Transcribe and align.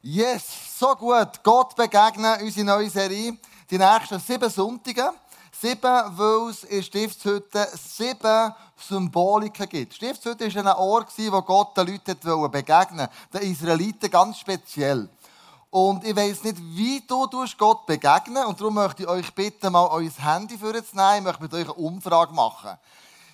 Yes, 0.00 0.78
so 0.78 0.94
gut. 0.94 1.42
Gott 1.42 1.74
begegnen, 1.74 2.40
unsere 2.40 2.64
neue 2.64 2.88
Serie. 2.88 3.36
Die 3.68 3.78
nächsten 3.78 4.20
sieben 4.20 4.48
Sonntage. 4.48 5.12
Sieben, 5.60 6.16
weil 6.16 6.50
es 6.50 6.62
in 6.62 6.84
Stiftshütte 6.84 7.68
sieben 7.74 8.54
Symboliken 8.76 9.68
gibt. 9.68 9.94
Stiftshütte 9.94 10.54
war 10.54 10.66
ein 10.66 10.78
Ort, 10.78 11.08
wo 11.18 11.42
Gott 11.42 11.76
den 11.76 11.88
Leuten 11.88 12.50
begegnen 12.52 13.08
wollte. 13.32 13.44
Den 13.44 13.52
Israeliten 13.52 14.08
ganz 14.08 14.38
speziell. 14.38 15.08
Und 15.70 16.06
ich 16.06 16.14
weiß 16.14 16.44
nicht, 16.44 16.58
wie 16.60 17.02
du 17.04 17.28
Gott 17.58 17.84
begegnen 17.84 18.44
Und 18.44 18.60
darum 18.60 18.74
möchte 18.74 19.02
ich 19.02 19.08
euch 19.08 19.34
bitten, 19.34 19.72
mal 19.72 19.88
euer 19.88 20.12
Handy 20.16 20.56
vorzunehmen. 20.56 21.16
Ich 21.18 21.24
möchte 21.24 21.42
mit 21.42 21.54
euch 21.54 21.64
eine 21.64 21.74
Umfrage 21.74 22.32
machen. 22.32 22.78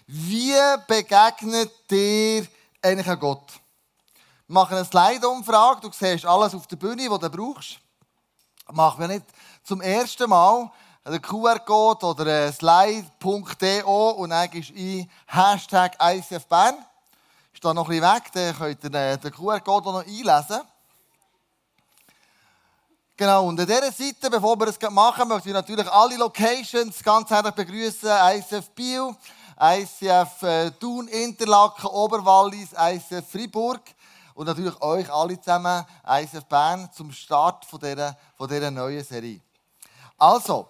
Wie 0.07 0.57
begegnet 0.89 1.91
dir 1.91 2.47
eigentlich 2.81 3.21
Gott? 3.21 3.61
Machen 4.47 4.77
eine 4.77 4.85
Slide-Umfrage. 4.85 5.81
Du 5.81 5.91
siehst 5.91 6.27
alles 6.27 6.55
auf 6.55 6.67
der 6.67 6.77
Bühne, 6.77 7.11
was 7.11 7.19
du 7.19 7.31
brauchst. 7.31 7.79
Machen 8.71 9.01
wir 9.01 9.09
nicht 9.09 9.25
zum 9.63 9.81
ersten 9.81 10.29
Mal 10.29 10.71
einen 11.03 11.23
QR-Code 11.23 12.05
oder 12.07 12.53
slide.do 12.53 14.11
und 14.11 14.31
dann 14.31 14.51
gehst 14.51 14.71
du 14.71 14.75
ein 14.75 15.11
Hashtag 15.27 15.97
ICF 15.99 16.47
Bern. 16.47 16.77
Ist 17.55 17.65
da 17.65 17.73
noch 17.73 17.89
ein 17.89 18.01
bisschen 18.01 18.15
weg, 18.15 18.25
dann 18.33 18.57
könnt 18.57 18.85
ihr 18.85 19.01
äh, 19.01 19.19
den 19.19 19.33
QR-Code 19.33 19.93
noch 19.93 20.07
einlesen. 20.07 20.61
Genau, 23.17 23.47
und 23.47 23.59
an 23.61 23.67
dieser 23.67 23.93
Seite, 23.93 24.29
bevor 24.29 24.59
wir 24.59 24.67
das 24.67 24.91
machen, 24.91 25.29
möchte 25.29 25.49
ich 25.49 25.55
natürlich 25.55 25.91
alle 25.91 26.17
Locations 26.17 27.03
ganz 27.03 27.31
herzlich 27.31 27.55
begrüßen. 27.55 28.11
ICF 28.11 28.71
Biel, 28.71 29.15
ICF 29.59 30.43
äh, 30.43 30.71
Thun, 30.73 31.09
Interlaken, 31.09 31.87
Oberwallis, 31.87 32.71
ICF 32.79 33.31
Fribourg 33.31 33.81
und 34.35 34.47
natürlich 34.47 34.81
euch 34.83 35.11
alle 35.13 35.41
zusammen, 35.41 35.85
ISF 36.07 36.45
Bern, 36.45 36.91
zum 36.93 37.13
Start 37.13 37.65
von 37.65 37.79
dieser, 37.79 38.17
von 38.37 38.49
dieser 38.49 38.71
neuen 38.71 39.05
Serie. 39.05 39.41
Also, 40.19 40.69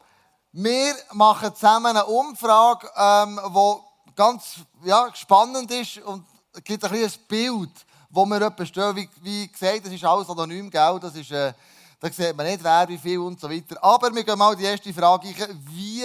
wir 0.53 0.95
machen 1.13 1.55
zusammen 1.55 1.97
eine 1.97 2.05
Umfrage, 2.05 2.89
ähm, 2.97 3.41
die 3.45 4.13
ganz 4.15 4.57
ja, 4.85 5.11
spannend 5.15 5.71
ist 5.71 5.99
und 5.99 6.25
gibt 6.63 6.85
ein 6.85 6.91
kleines 6.91 7.19
Bild, 7.19 7.73
wo 8.11 8.25
wir 8.27 8.41
etwas 8.41 8.69
stehen. 8.69 8.95
Wie, 8.95 9.09
wie 9.23 9.49
gesagt, 9.49 9.87
das 9.87 9.93
ist 9.93 10.05
alles 10.05 10.29
anonym, 10.29 10.71
gell? 10.71 10.99
Das 11.01 11.17
ist, 11.17 11.33
äh, 11.33 11.53
da 11.99 12.11
sieht 12.11 12.37
man 12.37 12.47
nicht, 12.47 12.63
wer, 12.63 12.89
wie 12.89 12.99
viel 12.99 13.19
und 13.19 13.41
so 13.41 13.51
weiter. 13.51 13.83
Aber 13.83 14.15
wir 14.15 14.23
gehen 14.23 14.39
mal 14.39 14.55
die 14.55 14.65
erste 14.65 14.93
Frage 14.93 15.29
ein. 15.29 15.67
Wie 15.71 16.05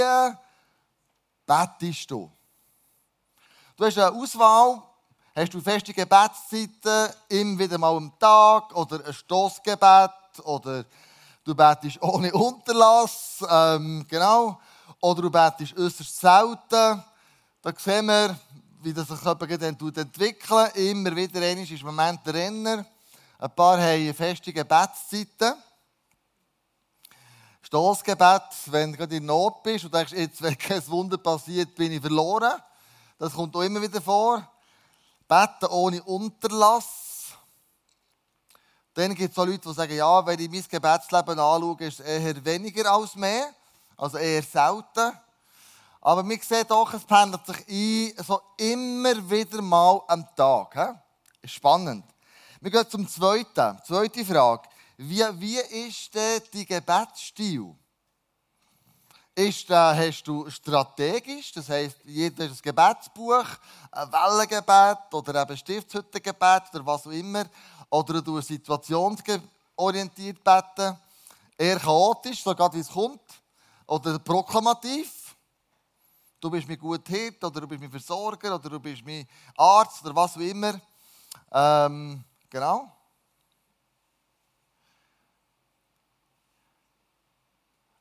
bettest 1.46 2.10
du? 2.10 2.32
Du 3.76 3.86
hast 3.86 3.98
eine 3.98 4.12
Auswahl 4.12 4.82
Hast 5.40 5.54
du 5.54 5.62
feste 5.62 5.94
Gebetszeiten, 5.94 7.16
immer 7.30 7.60
wieder 7.60 7.78
mal 7.78 7.96
am 7.96 8.12
Tag 8.20 8.76
oder 8.76 9.06
ein 9.06 9.14
Stossgebet 9.14 10.12
oder 10.44 10.84
du 11.46 11.56
betest 11.56 12.02
ohne 12.02 12.34
Unterlass, 12.34 13.42
ähm, 13.50 14.06
genau. 14.06 14.60
Oder 15.00 15.22
du 15.22 15.32
betest 15.32 15.78
äußerst 15.78 16.20
selten. 16.20 17.02
Da 17.62 17.74
sehen 17.78 18.08
wir, 18.08 18.38
wie 18.82 18.92
das 18.92 19.08
sich 19.08 19.20
dann 19.22 19.40
entwickelt. 19.96 20.76
Immer 20.76 21.16
wieder 21.16 21.42
ist 21.58 21.72
im 21.72 21.86
Moment 21.86 22.20
der 22.26 22.34
Renner. 22.34 22.86
Ein 23.38 23.56
paar 23.56 23.80
haben 23.80 24.14
feste 24.14 24.52
Gebetszeiten. 24.52 25.54
Stossgebet, 27.62 28.44
wenn 28.66 28.92
du 28.92 28.98
gerade 28.98 29.16
in 29.16 29.26
Not 29.26 29.64
bist 29.64 29.86
und 29.86 29.94
denkst, 29.94 30.12
jetzt, 30.12 30.42
wenn 30.42 30.58
kein 30.58 30.86
Wunder 30.90 31.18
passiert, 31.18 31.74
bin 31.76 31.94
ich 31.94 32.02
verloren. 32.02 32.62
Das 33.18 33.32
kommt 33.32 33.56
auch 33.56 33.62
immer 33.62 33.82
wieder 33.82 34.02
vor. 34.02 34.46
Beten 35.30 35.68
ohne 35.68 36.02
Unterlass. 36.04 37.28
Dann 38.96 39.14
gibt 39.14 39.32
es 39.32 39.38
auch 39.38 39.46
Leute, 39.46 39.70
die 39.70 39.74
sagen, 39.74 39.96
ja, 39.96 40.26
wenn 40.26 40.40
ich 40.40 40.50
mein 40.50 40.66
Gebetsleben 40.68 41.40
anschaue, 41.40 41.78
ist 41.82 42.00
es 42.00 42.06
eher 42.06 42.44
weniger 42.44 42.92
als 42.92 43.16
mehr. 43.16 43.54
Also 43.96 44.18
eher 44.18 44.42
selten. 44.42 45.18
Aber 46.02 46.28
wir 46.28 46.40
sehen 46.42 46.66
doch, 46.68 46.94
es 46.94 47.04
pendelt 47.06 47.46
sich 47.46 47.68
ein, 48.18 48.24
so 48.26 48.42
immer 48.58 49.30
wieder 49.30 49.62
mal 49.62 50.02
am 50.08 50.26
Tag. 50.36 50.74
He? 50.74 51.48
Spannend. 51.48 52.06
Wir 52.60 52.72
gehen 52.72 52.90
zum 52.90 53.08
zweiten. 53.08 53.80
Zweite 53.86 54.26
Frage. 54.26 54.68
Wie, 54.98 55.24
wie 55.40 55.60
ist 55.60 56.14
denn 56.16 56.42
dein 56.52 56.66
Gebetsstil? 56.66 57.76
Ist, 59.36 59.70
äh, 59.70 59.74
hast 59.74 60.24
du 60.24 60.50
strategisch, 60.50 61.52
das 61.54 61.70
heisst, 61.70 61.98
ein 62.06 62.58
Gebetsbuch, 62.62 63.46
ein 63.92 64.12
Wellengebet 64.12 65.14
oder 65.14 65.42
eben 65.42 65.58
Stiftshüttengebet 65.58 66.64
oder 66.74 66.86
was 66.86 67.08
auch 67.08 67.12
immer, 67.12 67.46
oder 67.90 68.22
du 68.22 68.42
situationsorientiert 68.42 70.44
beten, 70.44 70.98
eher 71.58 71.80
chaotisch, 71.80 72.44
so 72.44 72.52
wie 72.52 72.80
es 72.80 72.90
kommt, 72.90 73.22
oder 73.88 74.20
proklamativ, 74.20 75.36
du 76.40 76.50
bist 76.50 76.68
mein 76.68 76.78
guter 76.78 77.12
Hirt, 77.12 77.44
oder 77.44 77.62
du 77.62 77.68
bist 77.68 77.82
mein 77.82 77.92
Versorger, 77.92 78.56
oder 78.56 78.70
du 78.70 78.80
bist 78.80 79.04
mein 79.06 79.28
Arzt, 79.58 80.04
oder 80.04 80.16
was 80.16 80.36
auch 80.36 80.42
immer. 80.42 80.80
Ähm, 81.52 82.24
genau. 82.50 82.99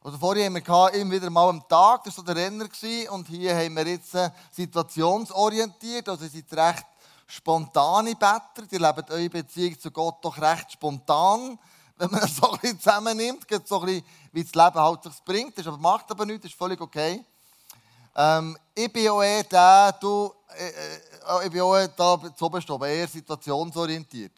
Also 0.08 0.20
vorher 0.20 0.46
haben 0.46 0.54
wir 0.54 0.94
immer 0.94 1.12
wieder 1.12 1.28
mal 1.28 1.50
am 1.50 1.68
Tag, 1.68 2.04
das 2.04 2.16
war 2.16 2.24
der 2.24 2.36
Renner. 2.36 2.64
Und 3.10 3.28
hier 3.28 3.54
haben 3.54 3.76
wir 3.76 3.86
jetzt 3.86 4.14
äh, 4.14 4.30
situationsorientiert, 4.52 6.08
also 6.08 6.24
ihr 6.24 6.30
seid 6.30 6.50
recht 6.50 6.86
spontane 7.26 8.14
Better. 8.14 8.66
Die 8.70 8.78
leben 8.78 9.04
eure 9.10 9.28
Beziehung 9.28 9.78
zu 9.78 9.90
Gott 9.90 10.24
doch 10.24 10.40
recht 10.40 10.72
spontan, 10.72 11.58
wenn 11.98 12.10
man 12.10 12.22
das 12.22 12.36
so 12.36 12.50
ein 12.50 12.58
bisschen 12.58 12.80
zusammennimmt. 12.80 13.46
Geht 13.46 13.68
so 13.68 13.80
ein 13.80 13.84
bisschen, 13.84 14.04
wie 14.32 14.44
das 14.44 14.54
Leben 14.54 14.80
halt 14.80 15.02
sich 15.02 15.24
bringt. 15.26 15.58
Das 15.58 15.66
macht 15.78 16.10
aber 16.10 16.24
nichts, 16.24 16.44
das 16.44 16.52
ist 16.52 16.58
völlig 16.58 16.80
okay. 16.80 17.22
Ähm, 18.16 18.56
ich 18.74 18.90
bin 18.90 19.10
auch 19.10 19.20
eher 19.20 19.44
der, 19.44 19.92
du, 20.00 20.32
äh, 20.56 20.68
äh, 20.68 21.44
ich 21.44 21.52
bin 21.52 21.60
auch 21.60 21.86
da 21.86 22.18
zu 22.34 22.46
oberst 22.46 22.70
oben, 22.70 22.88
eher 22.88 23.08
situationsorientiert. 23.08 24.32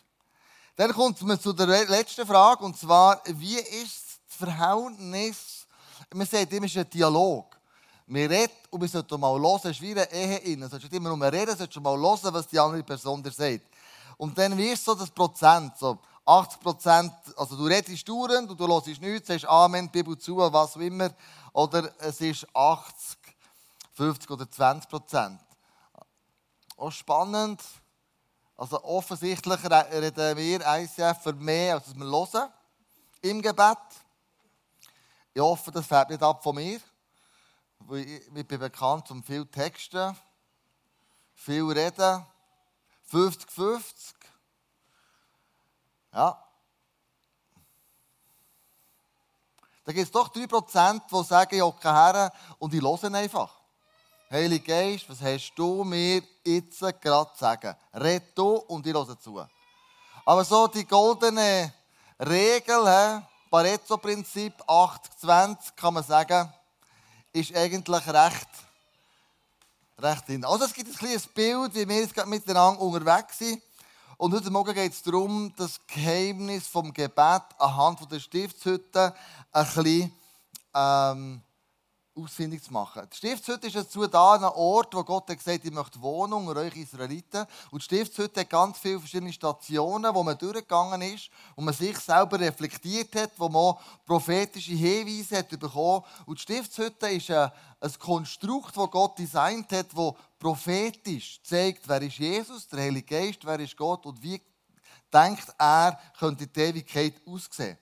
Dann 0.74 0.92
kommt 0.92 1.22
man 1.22 1.38
zu 1.40 1.52
der 1.52 1.68
letzten 1.86 2.26
Frage, 2.26 2.64
und 2.64 2.76
zwar, 2.76 3.22
wie 3.24 3.54
ist 3.54 4.18
das 4.26 4.36
Verhältnis 4.36 5.59
man 6.14 6.26
sagt 6.26 6.52
immer, 6.52 6.66
es 6.66 6.72
ist 6.72 6.78
ein 6.78 6.90
Dialog. 6.90 7.56
Wir 8.06 8.28
reden 8.28 8.52
und 8.70 8.80
wir 8.80 8.88
sollten 8.88 9.20
mal 9.20 9.40
hören, 9.40 9.60
es 9.62 9.70
ist 9.70 9.80
wie 9.80 9.92
eine 9.92 10.10
Ehe 10.10 10.38
innen. 10.38 10.62
Du 10.62 10.68
solltest 10.68 10.92
immer 10.92 11.14
nur 11.14 11.32
reden, 11.32 11.56
solltest 11.56 11.80
mal 11.80 11.96
hören, 11.96 12.34
was 12.34 12.48
die 12.48 12.58
andere 12.58 12.82
Person 12.82 13.22
dir 13.22 13.30
sagt. 13.30 13.66
Und 14.16 14.36
dann 14.36 14.56
wirst 14.56 14.86
du 14.86 14.92
so 14.92 14.98
das 14.98 15.10
Prozent, 15.10 15.78
so 15.78 15.98
80 16.26 16.60
Prozent, 16.60 17.12
also 17.36 17.56
du 17.56 17.64
redest 17.64 18.08
dauernd 18.08 18.50
und 18.50 18.58
du 18.58 18.66
hörst 18.66 18.86
nichts, 18.86 19.28
sagst 19.28 19.46
Amen, 19.46 19.88
Bibel 19.88 20.18
zu, 20.18 20.36
was 20.36 20.76
auch 20.76 20.80
immer. 20.80 21.10
Oder 21.52 21.90
es 21.98 22.20
ist 22.20 22.46
80, 22.54 23.18
50 23.94 24.30
oder 24.30 24.50
20 24.50 24.90
Prozent. 24.90 25.40
Auch 26.76 26.92
spannend. 26.92 27.62
Also 28.56 28.82
offensichtlich 28.84 29.58
reden 29.64 30.36
wir 30.36 30.60
ICF 30.66 31.22
für 31.22 31.32
mehr, 31.32 31.74
als 31.74 31.96
wir 31.96 32.04
hören 32.04 32.50
im 33.22 33.40
Gebet. 33.40 33.78
Ich 35.32 35.40
hoffe, 35.40 35.70
das 35.70 35.86
fällt 35.86 36.10
nicht 36.10 36.22
ab 36.22 36.42
von 36.42 36.56
mir. 36.56 36.80
Ich 37.92 38.30
bin 38.30 38.58
bekannt 38.58 39.10
um 39.10 39.22
viel 39.22 39.46
Texten, 39.46 40.16
viel 41.34 41.64
Reden. 41.64 42.26
50-50. 43.10 44.14
Ja. 46.12 46.44
Da 49.84 49.92
gibt 49.92 50.06
es 50.06 50.12
doch 50.12 50.28
3%, 50.32 51.00
die 51.10 51.24
sagen, 51.24 51.54
ich 51.54 51.62
hocke 51.62 51.92
her 51.92 52.32
und 52.58 52.72
ich 52.74 52.80
höre 52.80 53.14
einfach. 53.14 53.52
Heilige 54.30 54.64
Geist, 54.64 55.08
was 55.08 55.20
hast 55.20 55.52
du 55.56 55.82
mir 55.82 56.22
jetzt 56.44 56.78
gerade 57.00 57.32
zu 57.32 57.38
sagen? 57.38 57.74
Red 57.94 58.38
du 58.38 58.56
und 58.56 58.86
ich 58.86 58.94
höre 58.94 59.18
zu. 59.18 59.44
Aber 60.24 60.44
so 60.44 60.68
die 60.68 60.86
goldene 60.86 61.72
Regel, 62.20 63.24
Pareto-Prinzip 63.50 64.54
80-20 64.62 65.56
kann 65.74 65.94
man 65.94 66.04
sagen, 66.04 66.52
ist 67.32 67.54
eigentlich 67.54 68.06
recht, 68.06 68.48
recht 69.98 70.26
hin. 70.26 70.44
Also 70.44 70.66
es 70.66 70.72
gibt 70.72 70.88
ein 70.88 70.94
kleines 70.94 71.26
Bild, 71.26 71.74
wie 71.74 71.88
wir 71.88 71.96
jetzt 71.96 72.14
gerade 72.14 72.28
miteinander 72.28 72.80
unterwegs 72.80 73.38
sind. 73.38 73.60
Und 74.18 74.32
heute 74.34 74.50
Morgen 74.50 74.72
geht 74.72 74.92
es 74.92 75.02
darum, 75.02 75.52
das 75.56 75.80
Geheimnis 75.88 76.68
vom 76.68 76.92
Gebet 76.92 77.42
anhand 77.58 78.10
der 78.12 78.20
Stiftshütte 78.20 79.14
ein 79.50 79.64
bisschen 79.64 80.12
ähm, 80.72 81.42
ausfindig 82.14 82.62
zu 82.62 82.72
machen. 82.72 83.06
Die 83.12 83.16
Stiftshütte 83.16 83.66
ist 83.68 83.76
dazu 83.76 84.06
da, 84.06 84.34
ein 84.34 84.44
Ort, 84.44 84.94
wo 84.94 85.04
Gott 85.04 85.28
hat 85.28 85.38
gesagt 85.38 85.64
ich 85.64 85.70
möchte 85.70 86.00
wohnen 86.00 86.32
unter 86.32 86.60
euch 86.60 86.76
Israeliten. 86.76 87.46
Und 87.70 87.80
die 87.80 87.84
Stiftshütte 87.84 88.40
hat 88.40 88.50
ganz 88.50 88.78
viele 88.78 88.98
verschiedene 88.98 89.32
Stationen, 89.32 90.14
wo 90.14 90.22
man 90.22 90.36
durchgegangen 90.36 91.02
ist, 91.02 91.30
wo 91.56 91.62
man 91.62 91.74
sich 91.74 91.96
selber 91.98 92.40
reflektiert 92.40 93.14
hat, 93.14 93.30
wo 93.36 93.48
man 93.48 93.76
prophetische 94.06 94.72
Hinweise 94.72 95.38
hat 95.38 95.48
bekommen. 95.48 96.04
Und 96.26 96.38
die 96.38 96.42
Stiftshütte 96.42 97.08
ist 97.08 97.30
ein, 97.30 97.50
ein 97.80 97.98
Konstrukt, 97.98 98.76
das 98.76 98.90
Gott 98.90 99.18
designt 99.18 99.70
hat, 99.72 99.86
das 99.94 100.14
prophetisch 100.38 101.40
zeigt, 101.42 101.88
wer 101.88 102.02
ist 102.02 102.18
Jesus, 102.18 102.66
der 102.68 102.80
Heilige 102.80 103.06
Geist, 103.06 103.44
wer 103.44 103.60
ist 103.60 103.76
Gott 103.76 104.04
und 104.06 104.22
wie 104.22 104.40
denkt 105.12 105.46
er, 105.58 105.98
könnte 106.18 106.46
die 106.46 106.60
Ewigkeit 106.60 107.14
aussehen. 107.26 107.78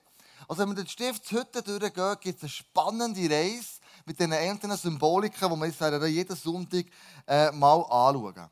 Also 0.47 0.61
wenn 0.61 0.75
wir 0.75 0.83
die 0.83 0.89
Stiftshütte 0.89 1.61
durchgehen, 1.61 2.17
gibt 2.21 2.37
es 2.37 2.43
eine 2.43 2.49
spannende 2.49 3.29
Reise 3.29 3.78
mit 4.09 4.19
den 4.19 4.33
einzelnen 4.33 4.75
Symboliken, 4.75 5.51
die 5.51 5.55
wir 5.55 5.67
jetzt 5.67 6.15
jeden 6.15 6.35
Sonntag 6.35 6.85
äh, 7.27 7.51
mal 7.51 7.79
anschauen. 7.83 8.49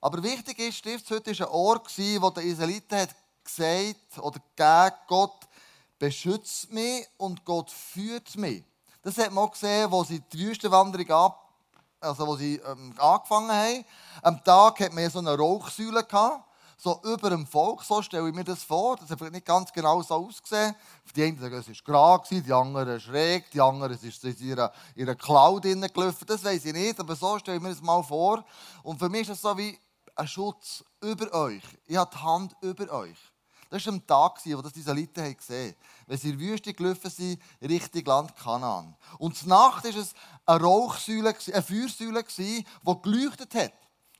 Aber 0.00 0.22
wichtig 0.22 0.60
ist, 0.60 0.76
Stiftshütte 0.76 1.36
war 1.40 1.48
ein 1.48 1.52
Ort, 1.52 1.98
wo 1.98 2.30
der 2.30 2.44
Israeliten 2.44 2.98
hat 2.98 3.08
gesagt 3.42 4.18
oder 4.18 4.38
gegeben, 4.54 4.96
Gott 5.08 5.48
beschützt 5.98 6.72
mich 6.72 7.04
und 7.16 7.44
Gott 7.44 7.68
führt 7.68 8.36
mich. 8.36 8.62
Das 9.02 9.18
hat 9.18 9.32
man 9.32 9.42
auch 9.42 9.50
gesehen, 9.50 9.90
wo 9.90 10.04
sie 10.04 10.20
die 10.32 10.38
Wüstenwanderung 10.38 11.10
ab, 11.10 11.52
also 11.98 12.24
wo 12.24 12.36
sie 12.36 12.60
ähm, 12.64 12.94
angefangen 12.96 13.50
haben. 13.50 13.84
Am 14.22 14.44
Tag 14.44 14.78
hat 14.78 14.92
man 14.92 15.10
so 15.10 15.18
eine 15.18 15.36
Rauchsäule 15.36 16.04
gehabt 16.04 16.44
so 16.82 17.00
über 17.04 17.30
dem 17.30 17.46
Volk, 17.46 17.84
so 17.84 18.02
stelle 18.02 18.28
ich 18.28 18.34
mir 18.34 18.42
das 18.42 18.64
vor. 18.64 18.96
Das 18.96 19.08
hat 19.08 19.18
vielleicht 19.18 19.34
nicht 19.34 19.46
ganz 19.46 19.72
genau 19.72 20.02
so 20.02 20.14
ausgesehen. 20.14 20.74
Die 21.14 21.22
einen 21.22 21.38
sagen, 21.38 21.54
es 21.54 21.68
war 21.68 22.18
gerade, 22.18 22.42
die 22.42 22.52
anderen 22.52 23.00
schräg, 23.00 23.48
die 23.52 23.60
anderen 23.60 23.92
ist 23.92 24.24
in 24.24 24.36
ihrer, 24.40 24.72
ihrer 24.96 25.14
Cloud 25.14 25.62
gelaufen. 25.62 26.26
Das 26.26 26.42
weiß 26.42 26.64
ich 26.64 26.72
nicht, 26.72 26.98
aber 26.98 27.14
so 27.14 27.38
stelle 27.38 27.58
ich 27.58 27.62
mir 27.62 27.68
das 27.68 27.80
mal 27.80 28.02
vor. 28.02 28.44
Und 28.82 28.98
für 28.98 29.08
mich 29.08 29.22
ist 29.22 29.30
das 29.30 29.42
so 29.42 29.56
wie 29.56 29.78
ein 30.16 30.26
Schutz 30.26 30.84
über 31.00 31.32
euch. 31.32 31.62
Ich 31.86 31.96
habe 31.96 32.10
die 32.12 32.20
Hand 32.20 32.56
über 32.60 32.90
euch. 32.92 33.18
Das 33.70 33.86
war 33.86 33.92
am 33.92 34.04
Tag, 34.04 34.40
wo 34.44 34.60
das 34.60 34.72
die 34.72 34.80
Israeliten 34.80 35.36
gesehen 35.36 35.68
haben. 35.68 35.76
Wenn 36.08 36.18
sie 36.18 36.30
in 36.30 36.38
der 36.38 36.48
Wüste 36.48 36.74
gelaufen 36.74 37.10
sind, 37.10 37.40
Richtung 37.62 38.04
Land 38.04 38.36
Kanaan. 38.36 38.96
Und 39.18 39.36
zur 39.36 39.48
Nacht 39.48 39.84
war 39.84 39.96
es 39.96 40.14
eine 40.44 40.60
Rauchsäule, 40.60 41.34
eine 41.52 41.62
Feuersäule, 41.62 42.24
die 42.36 42.66
geleuchtet 43.02 43.54
hat. 43.54 43.72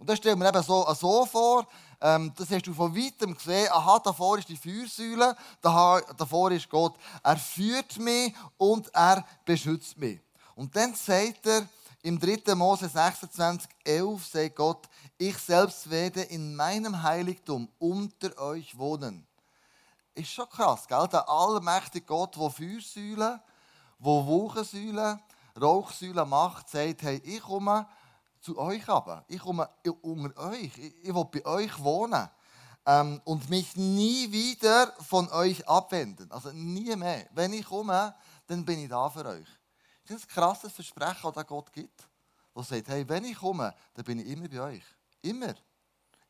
Und 0.03 0.09
das 0.09 0.19
stellen 0.19 0.41
wir 0.41 0.49
eben 0.49 0.63
so, 0.65 0.85
so 0.95 1.25
vor, 1.27 1.65
ähm, 2.01 2.33
das 2.37 2.51
hast 2.51 2.67
du 2.67 2.75
von 2.75 2.93
weitem 2.93 3.37
gesehen. 3.37 3.69
Aha, 3.71 4.01
davor 4.01 4.37
ist 4.37 4.49
die 4.49 4.57
Feuersäule, 4.57 5.37
davor 5.61 6.51
ist 6.51 6.69
Gott. 6.69 6.97
Er 7.23 7.37
führt 7.37 8.01
mich 8.01 8.35
und 8.57 8.93
er 8.93 9.25
beschützt 9.45 9.97
mich. 9.97 10.19
Und 10.57 10.75
dann 10.75 10.93
sagt 10.97 11.47
er 11.47 11.69
im 12.03 12.19
3. 12.19 12.53
Mose 12.57 12.89
26, 12.89 13.71
11, 13.85 14.27
sagt 14.27 14.57
Gott, 14.57 14.89
ich 15.17 15.39
selbst 15.39 15.89
werde 15.89 16.23
in 16.23 16.57
meinem 16.57 17.01
Heiligtum 17.01 17.69
unter 17.79 18.37
euch 18.43 18.77
wohnen. 18.77 19.25
Ist 20.17 20.33
schon 20.33 20.49
krass, 20.49 20.89
gell? 20.89 21.07
Der 21.13 21.29
allmächtige 21.29 22.07
Gott, 22.07 22.35
der 22.35 22.51
Feuersäulen, 22.51 23.19
der 23.19 23.41
Wolkensäulen, 24.01 25.21
Rauchsäulen 25.61 26.29
macht, 26.29 26.71
sagt, 26.71 27.03
hey, 27.03 27.23
ich 27.25 27.41
komme 27.41 27.87
zu 28.43 28.59
euch 28.59 28.87
aber. 28.89 29.25
Ich 29.29 29.41
komme 29.41 29.69
unter 30.03 30.50
euch. 30.50 30.77
Ich, 31.03 31.15
will 31.15 31.25
bei 31.25 31.47
euch 31.47 31.79
wohnen. 31.79 32.29
Ähm, 32.85 33.21
und 33.25 33.49
mich 33.49 33.77
nie 33.77 34.31
wieder 34.33 34.93
von 35.09 35.31
euch 35.31 35.67
abwenden. 35.69 36.31
Also 36.33 36.50
nie 36.50 36.94
mehr. 36.97 37.29
Wenn 37.33 37.53
ich 37.53 37.65
komme, 37.65 38.15
dann 38.47 38.65
bin 38.65 38.81
ich 38.81 38.89
da 38.89 39.09
für 39.09 39.25
euch. 39.25 39.47
Das 40.05 40.17
ist 40.17 40.25
ein 40.25 40.35
krasses 40.35 40.73
Versprechen, 40.73 41.33
das 41.33 41.47
Gott 41.47 41.73
gibt. 41.73 42.09
Der 42.55 42.65
sagt, 42.65 42.89
hey, 42.89 43.09
wenn 43.09 43.25
ich 43.25 43.39
komme, 43.39 43.73
dann 43.94 44.05
bin 44.05 44.19
ich 44.19 44.27
immer 44.27 44.49
bei 44.49 44.61
euch. 44.61 44.85
Immer. 45.23 45.55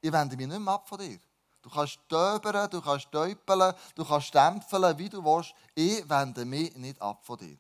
Ich 0.01 0.13
wende 0.13 0.37
mich 0.37 0.47
nicht 0.47 0.61
mehr 0.61 0.75
ab 0.75 0.89
von 0.89 0.99
dir. 0.99 1.19
Du 1.63 1.71
kannst 1.71 1.93
stöbern, 1.93 2.69
du 2.69 2.83
kannst 2.83 3.11
täupeln, 3.11 3.73
du 3.95 4.05
kannst 4.05 4.27
stempeln, 4.27 4.99
wie 4.99 5.09
du 5.09 5.25
willst. 5.25 5.55
Ich 5.75 6.09
wende 6.09 6.45
mich 6.45 6.77
nicht 6.77 7.01
ab 7.01 7.25
von 7.25 7.39
dir. 7.39 7.57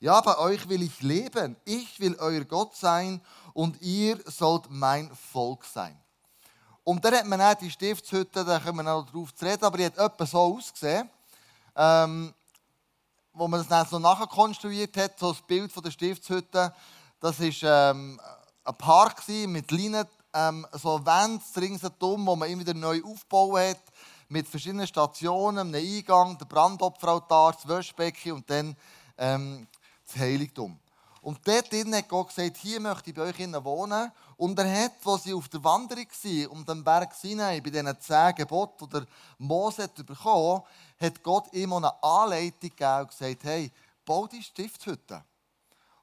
Ja, 0.00 0.20
bei 0.20 0.38
euch 0.38 0.68
will 0.68 0.82
ich 0.82 1.00
leben. 1.02 1.56
Ich 1.64 1.98
will 1.98 2.14
euer 2.20 2.44
Gott 2.44 2.76
sein 2.76 3.20
und 3.52 3.82
ihr 3.82 4.16
sollt 4.26 4.70
mein 4.70 5.10
Volk 5.32 5.64
sein. 5.64 6.00
Und 6.84 7.04
dann 7.04 7.14
hat 7.16 7.26
man 7.26 7.40
auch 7.40 7.54
die 7.54 7.70
Stiftshütte, 7.70 8.44
da 8.44 8.60
können 8.60 8.76
wir 8.76 8.84
noch 8.84 9.10
drauf 9.10 9.34
zu 9.34 9.44
reden, 9.44 9.64
aber 9.64 9.76
die 9.76 9.86
hat 9.86 9.98
etwa 9.98 10.24
so 10.24 10.38
ausgesehen, 10.38 11.10
ähm, 11.74 12.32
wo 13.32 13.48
man 13.48 13.58
das 13.58 13.68
dann 13.68 13.86
so 13.86 13.98
nachher 13.98 14.28
konstruiert 14.28 14.96
hat, 14.96 15.18
so 15.18 15.32
das 15.32 15.42
Bild 15.42 15.72
von 15.72 15.82
der 15.82 15.90
Stiftshütte. 15.90 16.72
Das 17.18 17.40
war 17.40 17.90
ähm, 17.90 18.20
ein 18.64 18.74
Park 18.76 19.26
mit 19.28 19.68
Leinen, 19.72 20.06
ähm, 20.32 20.64
so 20.74 21.04
Wände 21.04 21.42
ringsherum, 21.56 22.24
wo 22.24 22.36
man 22.36 22.48
immer 22.48 22.62
wieder 22.62 22.74
neu 22.74 23.02
aufgebaut 23.02 23.58
hat, 23.58 23.82
mit 24.28 24.46
verschiedenen 24.46 24.86
Stationen, 24.86 25.74
einem 25.74 25.74
Eingang, 25.74 26.38
der 26.38 26.46
Brandopferaltar, 26.46 27.54
das 27.54 27.66
Wäschbecken 27.66 28.32
und 28.32 28.48
dann 28.48 28.76
ähm, 29.18 29.66
das 30.08 30.20
Heiligtum. 30.20 30.78
Und 31.20 31.46
dort 31.46 31.72
hat 31.72 32.08
Gott 32.08 32.28
gesagt, 32.28 32.56
hier 32.58 32.80
möchte 32.80 33.10
ich 33.10 33.16
bei 33.16 33.22
euch 33.22 33.38
wohnen. 33.38 34.10
Und 34.36 34.58
er 34.58 34.84
hat, 34.84 34.92
als 35.04 35.24
sie 35.24 35.34
auf 35.34 35.48
der 35.48 35.62
Wanderung 35.64 36.06
waren, 36.06 36.46
um 36.46 36.64
den 36.64 36.84
Berg 36.84 37.12
Sinai, 37.14 37.60
bei 37.60 37.70
diesen 37.70 38.00
zehn 38.00 38.34
Geboten, 38.34 38.86
die 38.86 38.92
der 38.92 39.06
Mose 39.38 39.82
hat 39.84 40.06
bekommen 40.06 40.62
hat 41.00 41.22
Gott 41.22 41.52
ihm 41.52 41.72
eine 41.72 42.02
Anleitung 42.02 42.70
gegeben 42.70 43.00
und 43.00 43.08
gesagt, 43.10 43.44
hey, 43.44 43.70
bau 44.04 44.26
die 44.26 44.42
Stiftshütte. 44.42 45.22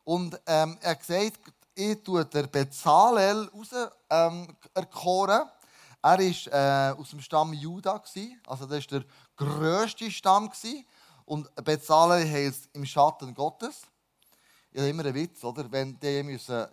Und 0.04 0.40
ähm, 0.46 0.78
er 0.82 0.92
hat 0.92 1.00
gesagt, 1.00 1.40
ich 1.74 2.04
tue 2.04 2.24
den 2.26 2.50
Bezalel 2.50 3.50
raus 3.54 3.92
ähm, 4.10 4.56
erkoren. 4.74 5.50
Er 6.02 6.20
war 6.20 6.20
äh, 6.20 7.02
aus 7.02 7.10
dem 7.10 7.20
Stamm 7.20 7.52
Juda, 7.54 8.02
also 8.46 8.66
das 8.68 8.92
war 8.92 9.00
der 9.00 9.06
grösste 9.36 10.12
Stamm. 10.12 10.52
Und 11.26 11.54
Bezalel 11.56 12.32
heißt 12.32 12.70
im 12.74 12.86
Schatten 12.86 13.34
Gottes 13.34 13.82
ich 14.76 14.82
habe 14.82 14.90
immer 14.90 15.06
einen 15.06 15.16
Witz, 15.16 15.42
oder? 15.42 15.72
wenn 15.72 15.98
die 15.98 16.22
müssen 16.22 16.66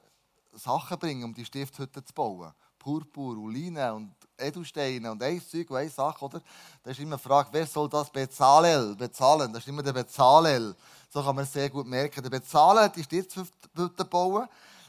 Sachen 0.54 0.98
bringen 0.98 1.22
um 1.22 1.32
die 1.32 1.44
Stifthütte 1.44 2.04
zu 2.04 2.12
bauen. 2.12 2.52
Purpur 2.76 3.38
und 3.38 3.54
Leinen 3.54 3.92
und 3.92 4.14
Edelsteine 4.36 5.12
und 5.12 5.22
ein 5.22 5.40
Zeug 5.40 5.70
und 5.70 5.76
eine 5.76 5.88
Sache, 5.88 6.24
oder? 6.24 6.42
Da 6.82 6.90
ist 6.90 6.98
immer 6.98 7.16
die 7.16 7.22
Frage, 7.22 7.50
wer 7.52 7.64
soll 7.64 7.88
das 7.88 8.10
bezahlen? 8.10 8.96
bezahlen? 8.96 9.52
Das 9.52 9.62
ist 9.62 9.68
immer 9.68 9.84
der 9.84 9.92
Bezalel. 9.92 10.74
So 11.10 11.22
kann 11.22 11.36
man 11.36 11.44
es 11.44 11.52
sehr 11.52 11.70
gut 11.70 11.86
merken. 11.86 12.20
Der 12.20 12.30
Bezalel 12.30 12.82
hat 12.82 12.96
die 12.96 13.04
Stiftshütte 13.04 14.04
bauen 14.10 14.48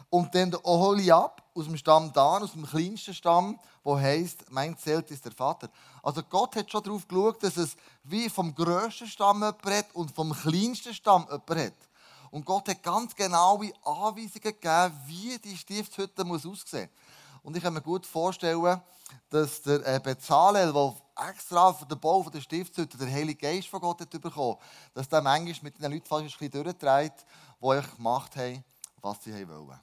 und 0.10 0.34
dann 0.34 0.50
der 0.50 0.66
Oholiab 0.66 1.44
aus 1.54 1.66
dem 1.66 1.78
Stamm 1.78 2.12
Dan, 2.12 2.42
aus 2.42 2.54
dem 2.54 2.66
kleinsten 2.66 3.14
Stamm, 3.14 3.60
wo 3.84 3.96
heißt, 3.96 4.46
mein 4.50 4.76
Zelt 4.76 5.12
ist 5.12 5.24
der 5.24 5.34
Vater. 5.34 5.70
Also 6.02 6.24
Gott 6.24 6.56
hat 6.56 6.72
schon 6.72 6.82
darauf 6.82 7.08
geschaut, 7.08 7.44
dass 7.44 7.58
es 7.58 7.76
wie 8.06 8.28
vom 8.28 8.56
grössten 8.56 9.06
Stamm 9.06 9.38
jemand 9.38 9.64
hat 9.66 9.94
und 9.94 10.16
vom 10.16 10.34
kleinsten 10.34 10.96
Stamm 10.96 11.28
jemand 11.30 11.68
hat. 11.68 11.93
Und 12.34 12.48
Gott 12.48 12.68
hat 12.68 12.82
ganz 12.82 13.14
genaue 13.14 13.72
Anweisungen 13.84 14.42
gegeben, 14.42 15.00
wie 15.06 15.38
die 15.38 15.56
Stiftshütte 15.56 16.24
muss 16.24 16.48
aussehen 16.48 16.90
muss. 16.90 17.44
Und 17.44 17.56
ich 17.56 17.62
kann 17.62 17.76
mir 17.76 17.82
gut 17.82 18.08
vorstellen, 18.08 18.82
dass 19.30 19.62
der 19.62 19.86
äh, 19.86 20.00
Bezalel, 20.00 20.74
der 20.74 20.96
extra 21.30 21.72
für 21.72 21.86
den 21.86 22.00
Bau 22.00 22.28
der 22.34 22.42
Stiftshütte 22.42 22.98
der 22.98 23.12
Heilige 23.12 23.40
Geist 23.40 23.68
von 23.68 23.80
Gott 23.80 24.02
hat 24.02 24.10
bekommen 24.10 24.58
dass 24.96 25.08
der 25.08 25.22
manchmal 25.22 25.60
mit 25.62 25.80
den 25.80 25.92
Leuten 25.92 26.08
fast 26.08 26.24
ein 26.24 26.26
bisschen 26.26 26.64
durchtreibt, 26.64 27.24
die 27.62 27.66
euch 27.68 27.96
gemacht 27.96 28.36
haben, 28.36 28.64
was 29.00 29.24
sie 29.24 29.48
wollen. 29.48 29.80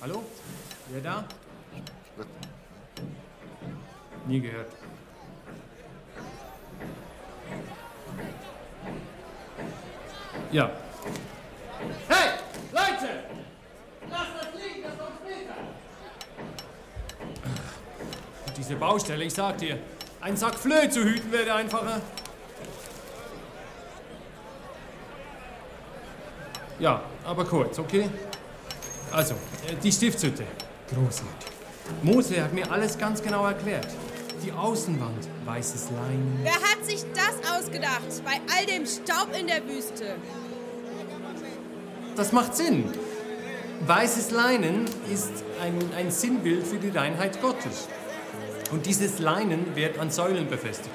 Hallo? 0.00 0.24
Wer 0.88 1.02
da? 1.02 1.28
Nie 4.26 4.40
gehört. 4.40 4.79
Ja. 10.52 10.70
Hey, 12.08 12.30
Leute! 12.72 13.08
Lasst 14.10 14.30
das 14.40 14.60
liegen, 14.60 14.82
das 14.82 14.98
kommt 14.98 15.20
später! 15.24 15.54
Diese 18.56 18.74
Baustelle, 18.76 19.24
ich 19.24 19.34
sag 19.34 19.58
dir, 19.58 19.78
ein 20.20 20.36
Sack 20.36 20.56
Flöhe 20.56 20.90
zu 20.90 21.04
hüten 21.04 21.30
wäre 21.30 21.54
einfacher. 21.54 22.00
Ja, 26.80 27.02
aber 27.24 27.44
kurz, 27.44 27.78
okay? 27.78 28.08
Also, 29.12 29.34
äh, 29.34 29.74
die 29.82 29.92
Stiftshütte. 29.92 30.44
Großartig. 30.88 31.50
Mose 32.02 32.42
hat 32.42 32.52
mir 32.52 32.70
alles 32.70 32.96
ganz 32.96 33.22
genau 33.22 33.46
erklärt. 33.46 33.88
Die 34.42 34.52
Außenwand, 34.52 35.28
weißes 35.44 35.90
Leinen. 35.90 36.38
Wer 36.42 36.54
hat 36.54 36.84
sich 36.84 37.04
das 37.14 37.58
ausgedacht, 37.58 38.08
bei 38.24 38.40
all 38.56 38.64
dem 38.64 38.86
Staub 38.86 39.28
in 39.38 39.46
der 39.46 39.66
Wüste? 39.68 40.16
Das 42.16 42.32
macht 42.32 42.56
Sinn. 42.56 42.84
Weißes 43.86 44.30
Leinen 44.30 44.86
ist 45.12 45.44
ein, 45.62 45.78
ein 45.96 46.10
Sinnbild 46.10 46.66
für 46.66 46.78
die 46.78 46.88
Reinheit 46.88 47.40
Gottes. 47.42 47.88
Und 48.72 48.86
dieses 48.86 49.18
Leinen 49.18 49.76
wird 49.76 49.98
an 49.98 50.10
Säulen 50.10 50.48
befestigt. 50.48 50.94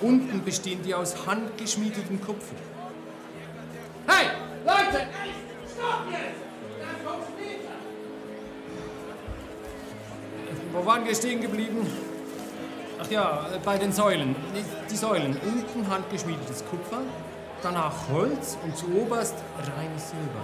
Unten 0.00 0.42
bestehen 0.42 0.82
die 0.82 0.94
aus 0.94 1.26
handgeschmiedetem 1.26 2.20
Kupfer. 2.20 2.56
Hey, 4.08 4.26
Leute! 4.64 5.06
Stopp 5.72 6.06
jetzt! 6.10 6.40
Dann 6.80 7.06
kommt 7.06 7.24
später! 7.28 7.74
Wo 10.72 10.86
waren 10.86 11.04
wir 11.04 11.14
stehen 11.14 11.40
geblieben? 11.40 11.86
Ja, 13.12 13.46
bei 13.62 13.76
den 13.76 13.92
Säulen. 13.92 14.34
Die 14.90 14.96
Säulen. 14.96 15.36
Unten 15.44 15.86
handgeschmiedetes 15.86 16.64
Kupfer, 16.70 17.02
danach 17.62 17.92
Holz 18.10 18.56
und 18.64 18.74
zu 18.74 18.86
oberst 18.96 19.34
reines 19.58 20.08
Silber. 20.08 20.40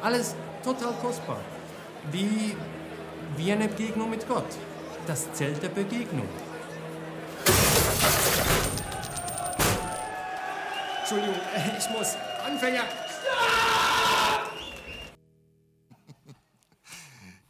Alles 0.00 0.36
total 0.62 0.92
kostbar. 1.02 1.40
wie, 2.12 2.56
wie 3.36 3.50
eine 3.50 3.66
Begegnung 3.66 4.10
mit 4.10 4.28
Gott. 4.28 4.46
Das 5.08 5.32
Zelt 5.32 5.60
der 5.60 5.70
Begegnung. 5.70 6.28
Entschuldigung, 11.00 11.34
ich 11.76 11.90
muss. 11.90 12.16
Anfänger. 12.46 12.84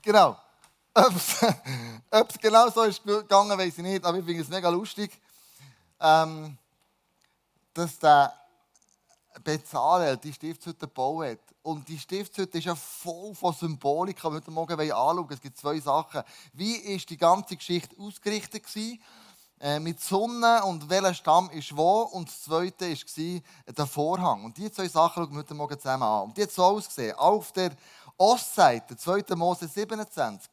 Genau. 0.01 0.39
Ob 2.21 2.31
es 2.31 2.39
genau 2.41 2.69
so 2.69 2.83
ist 2.83 3.05
gegangen, 3.05 3.57
weiß 3.57 3.79
ich 3.79 3.85
nicht, 3.85 4.05
aber 4.05 4.19
ich 4.19 4.25
finde 4.25 4.43
es 4.43 4.49
mega 4.49 4.69
lustig, 4.71 5.17
ähm, 6.01 6.59
dass 7.73 7.97
der 8.01 8.33
Bezalel 9.45 10.17
die 10.17 10.33
Stiftshütte 10.33 10.87
gebaut 10.87 11.27
hat. 11.27 11.39
Und 11.63 11.89
die 11.89 11.99
Stiftshütte 11.99 12.59
ist 12.59 12.65
ja 12.65 12.75
voll 12.75 13.37
von 13.37 13.55
Symbolik, 13.55 14.17
die 14.17 14.25
wir 14.25 14.31
heute 14.33 14.51
Morgen 14.51 14.81
anschauen 14.81 15.29
Es 15.31 15.41
gibt 15.41 15.59
zwei 15.59 15.79
Sachen. 15.79 16.23
Wie 16.55 16.75
ist 16.75 17.09
die 17.09 17.17
ganze 17.17 17.57
Geschichte 17.57 17.95
ausgerichtet 18.01 18.65
gewesen? 18.65 19.01
Äh, 19.61 19.79
mit 19.79 20.01
Sonne 20.01 20.65
und 20.65 20.89
welcher 20.91 21.15
Stamm 21.15 21.51
ist 21.51 21.77
wo. 21.77 22.01
Und 22.01 22.29
das 22.29 22.43
zweite 22.43 22.91
war 22.91 23.43
der 23.73 23.87
Vorhang. 23.87 24.45
Und 24.45 24.57
diese 24.57 24.73
zwei 24.73 24.89
Sachen 24.89 25.23
schauen 25.23 25.33
wir 25.35 25.39
heute 25.39 25.55
Morgen 25.55 25.79
zusammen 25.79 26.03
an. 26.03 26.23
Und 26.25 26.37
die 26.37 26.43
hat 26.43 26.51
so 26.51 26.65
ausgesehen. 26.65 27.15
Auf 27.17 27.53
der 27.53 27.71
Ostseite, 28.17 28.97
2. 28.97 29.37
Mose 29.37 29.69
27, 29.69 30.51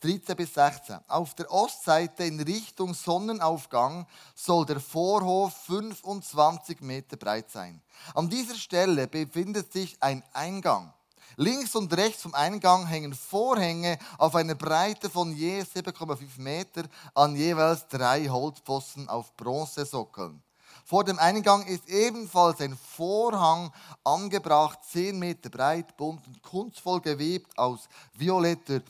13 0.00 0.34
bis 0.34 0.54
16. 0.54 0.98
Auf 1.08 1.34
der 1.34 1.52
Ostseite 1.52 2.24
in 2.24 2.40
Richtung 2.40 2.94
Sonnenaufgang 2.94 4.06
soll 4.34 4.64
der 4.64 4.80
Vorhof 4.80 5.54
25 5.66 6.80
Meter 6.80 7.16
breit 7.16 7.50
sein. 7.50 7.82
An 8.14 8.30
dieser 8.30 8.54
Stelle 8.54 9.06
befindet 9.06 9.72
sich 9.72 9.96
ein 10.00 10.22
Eingang. 10.32 10.92
Links 11.36 11.74
und 11.74 11.94
rechts 11.96 12.22
vom 12.22 12.34
Eingang 12.34 12.86
hängen 12.86 13.14
Vorhänge 13.14 13.98
auf 14.18 14.34
einer 14.34 14.54
Breite 14.54 15.10
von 15.10 15.34
je 15.34 15.62
7,5 15.62 16.38
Meter 16.38 16.84
an 17.14 17.36
jeweils 17.36 17.86
drei 17.88 18.26
Holzpfosten 18.26 19.08
auf 19.08 19.36
Bronzesockeln. 19.36 20.42
Vor 20.84 21.04
dem 21.04 21.18
Eingang 21.18 21.66
ist 21.66 21.88
ebenfalls 21.88 22.60
ein 22.60 22.76
Vorhang 22.76 23.72
angebracht, 24.02 24.80
10 24.90 25.18
Meter 25.18 25.50
breit, 25.50 25.96
bunt 25.96 26.26
und 26.26 26.42
kunstvoll 26.42 27.00
gewebt 27.00 27.56
aus 27.58 27.88
violetter 28.14 28.80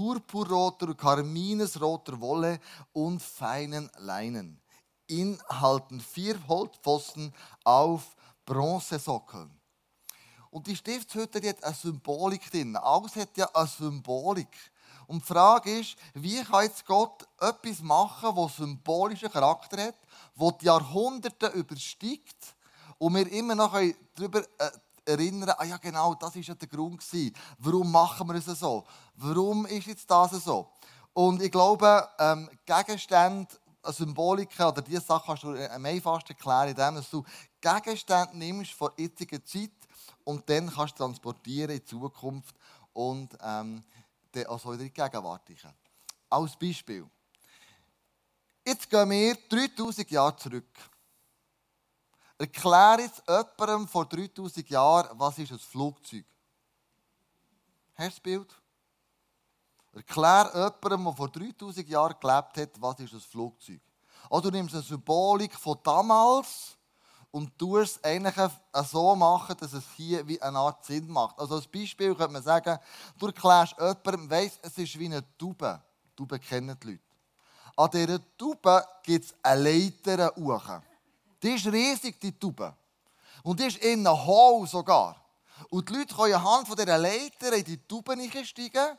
purpurroter, 0.00 0.94
karminesroter 0.94 2.18
Wolle 2.22 2.58
und 2.94 3.20
feinen 3.20 3.90
Leinen. 3.98 4.58
Inhalten 5.06 6.00
vier 6.00 6.38
Holzpfosten 6.48 7.34
auf 7.64 8.16
Bronzesockeln. 8.46 9.50
Und 10.50 10.66
die 10.66 10.74
Stiftshütte 10.74 11.38
die 11.38 11.50
hat 11.50 11.62
eine 11.62 11.74
Symbolik 11.74 12.50
drin. 12.50 12.76
Alles 12.76 13.14
hat 13.16 13.36
ja 13.36 13.46
eine 13.52 13.66
Symbolik. 13.66 14.56
Und 15.06 15.22
die 15.22 15.26
Frage 15.26 15.80
ist, 15.80 15.96
wie 16.14 16.42
kann 16.44 16.64
jetzt 16.64 16.86
Gott 16.86 17.28
etwas 17.38 17.82
machen, 17.82 18.34
das 18.34 18.56
symbolischen 18.56 19.30
Charakter 19.30 19.88
hat, 19.88 19.96
das 20.34 20.58
die 20.58 20.64
Jahrhunderte 20.64 21.48
übersteigt 21.48 22.56
und 22.96 23.16
wir 23.16 23.30
immer 23.30 23.54
noch 23.54 23.78
darüber 24.14 24.40
äh, 24.40 24.70
erinnern, 25.04 25.54
ah 25.56 25.64
ja 25.64 25.76
genau, 25.76 26.14
das 26.14 26.34
war 26.34 26.42
ja 26.42 26.54
der 26.54 26.68
Grund 26.68 27.00
gewesen. 27.00 27.34
Warum 27.58 27.90
machen 27.90 28.28
wir 28.28 28.36
es 28.36 28.46
so? 28.46 28.84
Warum 29.14 29.66
ist 29.66 29.86
jetzt 29.86 30.10
das 30.10 30.32
so? 30.32 30.70
Und 31.12 31.42
ich 31.42 31.50
glaube, 31.50 32.08
ähm, 32.18 32.48
Gegenstände, 32.64 33.48
Symboliken 33.84 34.66
oder 34.66 34.82
diese 34.82 35.00
Sachen 35.00 35.26
kannst 35.26 35.42
du 35.42 35.70
am 35.70 35.84
einfachsten 35.84 36.32
erklären, 36.32 36.68
indem 36.68 37.04
du 37.10 37.24
Gegenstände 37.60 38.36
nimmst 38.36 38.72
von 38.72 38.90
jetziger 38.96 39.44
Zeit 39.44 39.70
und 40.24 40.48
dann 40.48 40.70
kannst 40.70 40.94
du 40.94 41.04
transportieren 41.04 41.70
in 41.70 41.78
die 41.78 41.84
Zukunft 41.84 42.54
und 42.92 43.36
ähm, 43.42 43.82
dann 44.32 44.46
also 44.46 44.72
wieder 44.72 44.82
in 44.82 44.88
die 44.88 44.94
Gegenwart. 44.94 45.42
Als 46.28 46.56
Beispiel. 46.56 47.06
Jetzt 48.64 48.88
gehen 48.88 49.10
wir 49.10 49.36
3000 49.48 50.10
Jahre 50.10 50.36
zurück. 50.36 50.68
Erkläre 52.40 53.02
jetzt 53.02 53.22
jemandem 53.28 53.86
vor 53.86 54.06
3000 54.06 54.70
Jahren, 54.70 55.10
was 55.18 55.36
ist 55.36 55.52
ein 55.52 55.58
Flugzeug? 55.58 56.24
Hast 57.94 58.06
du 58.06 58.10
das 58.12 58.20
Bild? 58.20 58.54
Erklär 59.92 60.50
jemandem, 60.54 61.04
der 61.04 61.12
vor 61.12 61.28
3000 61.28 61.86
Jahren 61.86 62.16
gelebt 62.18 62.56
hat, 62.56 62.80
was 62.80 62.98
ist 63.00 63.12
ein 63.12 63.20
Flugzeug? 63.20 63.82
Oder 64.30 64.50
du 64.50 64.56
nimmst 64.56 64.74
eine 64.74 64.82
Symbolik 64.82 65.54
von 65.54 65.80
damals 65.82 66.78
und 67.30 67.58
tust 67.58 67.96
es 67.96 68.04
eigentlich 68.04 68.50
so 68.86 69.14
machen, 69.14 69.54
dass 69.58 69.74
es 69.74 69.84
hier 69.94 70.26
wie 70.26 70.40
eine 70.40 70.60
Art 70.60 70.82
Sinn 70.82 71.08
macht. 71.10 71.38
Also 71.38 71.56
als 71.56 71.66
Beispiel 71.66 72.14
könnte 72.14 72.32
man 72.32 72.42
sagen, 72.42 72.78
du 73.18 73.26
erklärst 73.26 73.76
jemandem, 73.78 74.30
weiss, 74.30 74.58
es 74.62 74.78
ist 74.78 74.98
wie 74.98 75.04
eine 75.04 75.22
Tube. 75.36 75.78
Tube 76.16 76.40
kennen 76.40 76.74
die 76.82 76.92
Leute. 76.92 77.02
An 77.76 77.90
dieser 77.90 78.36
Tube 78.38 78.82
gibt 79.02 79.26
es 79.26 79.34
eine 79.42 79.62
Leiter 79.62 80.32
hoch. 80.36 80.80
Die 81.42 81.54
ist 81.54 81.66
riesig, 81.66 82.20
die 82.20 82.38
Tube. 82.38 82.74
Und 83.42 83.58
die 83.60 83.64
ist 83.64 83.78
innen 83.78 84.08
hohl 84.08 84.66
sogar. 84.66 85.16
Und 85.70 85.88
die 85.88 85.94
Leute 85.94 86.14
können 86.14 86.34
anhand 86.34 86.68
von 86.68 86.76
dieser 86.76 86.98
Leiter 86.98 87.52
in 87.52 87.64
die 87.64 87.78
Tube 87.86 88.16
steigen. 88.44 88.98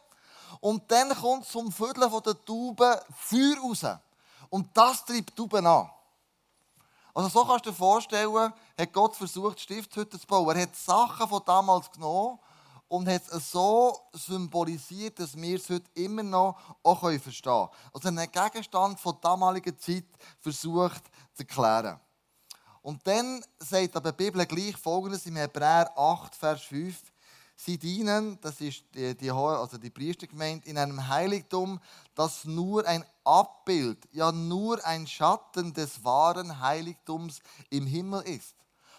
Und 0.60 0.92
dann 0.92 1.10
kommt 1.16 1.46
zum 1.46 1.72
Vierteln 1.72 2.10
von 2.10 2.24
der 2.24 2.44
Tube 2.44 3.06
Feuer 3.16 3.58
raus. 3.62 3.86
Und 4.50 4.70
das 4.76 5.06
treibt 5.06 5.30
die 5.30 5.36
Tube 5.36 5.56
an. 5.56 5.90
Also 7.14 7.30
so 7.30 7.46
kannst 7.46 7.66
du 7.66 7.72
dir 7.72 7.76
vorstellen, 7.76 8.54
hat 8.78 8.94
Gott 8.94 9.16
versucht, 9.16 9.60
Stifthütten 9.60 10.20
zu 10.20 10.28
bauen. 10.28 10.56
Er 10.56 10.64
hat 10.64 10.76
Sachen 10.76 11.28
von 11.28 11.42
damals 11.46 11.92
genommen 11.92 12.40
und 12.88 13.08
hat 13.08 13.24
es 13.30 13.52
so 13.52 13.98
symbolisiert, 14.14 15.20
dass 15.20 15.36
wir 15.36 15.56
es 15.58 15.70
heute 15.70 15.90
immer 15.94 16.24
noch 16.24 16.58
auch 16.84 17.00
verstehen 17.00 17.42
können. 17.44 17.70
Also 17.94 18.08
einen 18.08 18.32
Gegenstand 18.32 19.00
von 19.00 19.18
damaliger 19.22 19.78
Zeit 19.78 20.06
versucht 20.40 21.04
zu 21.34 21.44
erklären. 21.44 22.00
Und 22.82 23.06
dann 23.06 23.44
sagt 23.60 23.96
aber 23.96 24.12
die 24.12 24.24
Bibel 24.24 24.46
gleich 24.46 24.76
folgendes 24.76 25.26
im 25.26 25.36
Hebräer 25.36 25.92
8, 25.96 26.36
Vers 26.36 26.64
5. 26.64 27.00
Sie 27.56 27.78
dienen, 27.78 28.40
das 28.42 28.60
ist 28.60 28.84
die, 28.96 29.16
die, 29.16 29.30
also 29.30 29.78
die 29.78 29.92
Priestergemeinde, 29.92 30.68
in 30.68 30.80
einem 30.80 31.08
Heiligtum, 31.08 31.80
das 32.16 32.44
nur 32.46 32.88
ein 32.88 33.06
Abbild, 33.24 34.00
ja 34.12 34.32
nur 34.32 34.84
ein 34.84 35.06
Schatten 35.06 35.72
des 35.72 36.04
wahren 36.04 36.60
Heiligtums 36.60 37.40
im 37.70 37.86
Himmel 37.86 38.24
ist. 38.24 38.56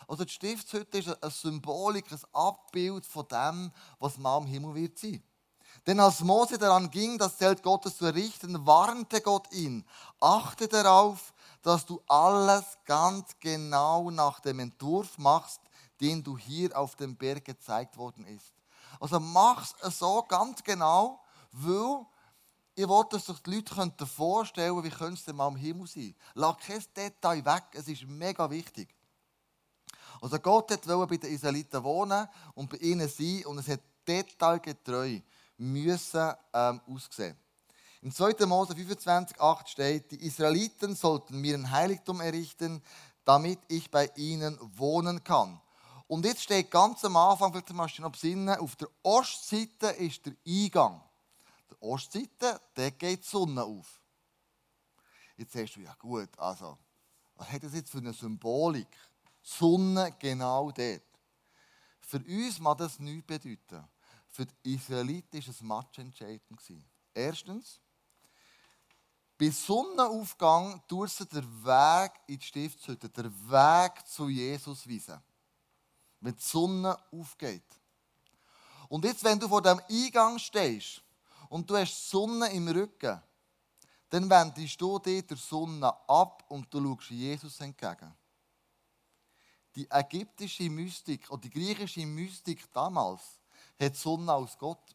Also 0.07 0.25
die 0.25 0.33
Stiftshütte 0.33 0.99
ist 0.99 1.09
eine 1.09 1.31
Symbolik, 1.33 2.13
ein 2.13 2.21
Abbild 2.33 3.05
von 3.05 3.27
dem, 3.27 3.73
was 3.99 4.17
mal 4.19 4.39
im 4.39 4.47
Himmel 4.47 4.77
wird 4.77 4.97
sein. 4.97 5.23
Denn 5.87 5.99
als 5.99 6.21
Mose 6.21 6.59
daran 6.59 6.89
ging, 6.91 7.19
das 7.19 7.39
Zelt 7.39 7.65
Gottes 7.65 7.97
zu 7.97 8.07
errichten, 8.07 8.65
warnte 8.65 9.21
Gott 9.21 9.51
ihn, 9.53 9.85
achte 10.21 10.69
darauf, 10.69 11.32
dass 11.63 11.87
du 11.87 12.03
alles 12.09 12.65
ganz 12.85 13.39
genau 13.41 14.11
nach 14.11 14.41
dem 14.41 14.59
Entwurf 14.59 15.17
machst, 15.19 15.61
den 16.01 16.23
du 16.23 16.37
hier 16.37 16.77
auf 16.77 16.97
dem 16.97 17.17
Berg 17.17 17.45
gezeigt 17.45 17.97
worden 17.97 18.27
ist. 18.27 18.53
Also 19.01 19.21
mach 19.21 19.73
es 19.83 19.99
so 19.99 20.23
ganz 20.23 20.63
genau, 20.63 21.21
weil 21.53 22.05
ich 22.75 22.89
wollte, 22.89 23.17
dass 23.17 23.27
sich 23.27 23.39
die 23.41 23.51
Leute 23.57 24.07
vorstellen 24.07 24.75
können, 24.75 24.85
wie 24.85 24.97
könnte 24.97 25.31
es 25.31 25.35
mal 25.35 25.49
im 25.49 25.57
Himmel 25.57 25.87
sein. 25.87 26.15
Lass 26.35 26.57
kein 26.59 26.85
Detail 26.97 27.45
weg, 27.45 27.65
es 27.73 27.87
ist 27.89 28.05
mega 28.07 28.49
wichtig. 28.51 28.95
Also 30.21 30.39
Gott 30.39 30.71
wollte 30.71 31.07
bei 31.07 31.17
den 31.17 31.35
Israeliten 31.35 31.83
wohnen 31.83 32.29
und 32.55 32.71
bei 32.71 32.77
ihnen 32.79 33.09
sein 33.09 33.45
und 33.47 33.59
es 33.59 33.69
hat 33.69 33.81
detailgetreu 34.07 35.21
müssen 35.59 36.33
ähm, 36.53 36.81
aussehen. 36.89 37.37
Im 38.03 38.11
2. 38.11 38.47
Mose 38.47 38.75
25, 38.75 39.41
8 39.41 39.69
steht, 39.69 40.11
die 40.11 40.27
Israeliten 40.27 40.97
sollten 40.97 41.41
mir 41.41 41.55
ein 41.55 41.71
Heiligtum 41.71 42.21
errichten, 42.21 42.83
damit 43.25 43.61
ich 43.69 43.93
bei 43.93 44.11
ihnen 44.17 44.59
wohnen 44.77 45.23
kann. 45.23 45.61
Und 46.09 46.25
jetzt 46.25 46.43
steht 46.43 46.69
ganz 46.69 47.05
am 47.05 47.17
Anfang, 47.17 47.53
vielleicht 47.53 47.99
du 47.99 48.03
noch 48.03 48.11
besinnen, 48.11 48.59
auf 48.59 48.75
der 48.75 48.89
Ostseite 49.05 49.87
ist 49.91 50.27
der 50.27 50.35
Eingang. 50.45 51.01
Der 51.71 51.81
Ostseite, 51.81 52.61
da 52.75 52.91
geht 52.91 53.23
die 53.23 53.29
Sonne 53.29 53.63
auf. 53.63 54.01
Jetzt 55.37 55.53
sagst 55.53 55.77
du, 55.77 55.81
ja 55.81 55.95
gut, 55.95 56.37
also, 56.39 56.77
was 57.37 57.53
hat 57.53 57.63
das 57.63 57.73
jetzt 57.73 57.91
für 57.91 57.99
eine 57.99 58.13
Symbolik? 58.13 58.89
Sonne 59.41 60.13
genau 60.19 60.73
dort. 60.73 61.03
Für 62.01 62.19
uns 62.19 62.59
mag 62.59 62.79
das 62.79 62.99
nichts 62.99 63.29
bedeuten. 63.29 63.89
Für 64.27 64.45
die 64.45 64.75
Israeliten 64.75 65.41
war 65.41 65.49
es 65.49 65.61
matchentscheidend. 65.61 66.61
Erstens, 67.15 67.81
bei 69.43 69.51
Sonnenaufgang 69.51 70.81
tut 70.87 71.11
sie 71.11 71.27
den 71.27 71.65
Weg 71.65 72.13
in 72.29 72.39
die 72.39 72.47
Stiftshütte, 72.47 73.09
den 73.09 73.51
Weg 73.51 74.07
zu 74.07 74.29
Jesus 74.29 74.89
weisen. 74.89 75.21
Wenn 76.21 76.37
die 76.37 76.41
Sonne 76.41 76.97
aufgeht. 77.11 77.65
Und 78.89 79.05
jetzt, 79.05 79.25
wenn 79.25 79.41
du 79.41 79.49
vor 79.49 79.61
dem 79.61 79.81
Eingang 79.91 80.39
stehst 80.39 81.03
und 81.49 81.69
du 81.69 81.77
hast 81.77 82.09
Sonne 82.09 82.53
im 82.53 82.69
Rücken, 82.69 83.21
dann 84.11 84.31
wendest 84.31 84.81
du 84.81 85.01
dir 85.01 85.23
der 85.23 85.37
Sonne 85.37 85.93
ab 86.09 86.45
und 86.49 86.73
du 86.73 86.81
schaust 86.81 87.11
Jesus 87.11 87.59
entgegen. 87.59 88.15
Die 89.75 89.91
ägyptische 89.91 90.71
Mystik 90.71 91.29
oder 91.29 91.41
die 91.41 91.51
griechische 91.51 92.07
Mystik 92.07 92.73
damals 92.73 93.41
hat 93.81 93.95
die 93.95 93.99
Sonne 93.99 94.33
als 94.33 94.57
Gott 94.57 94.95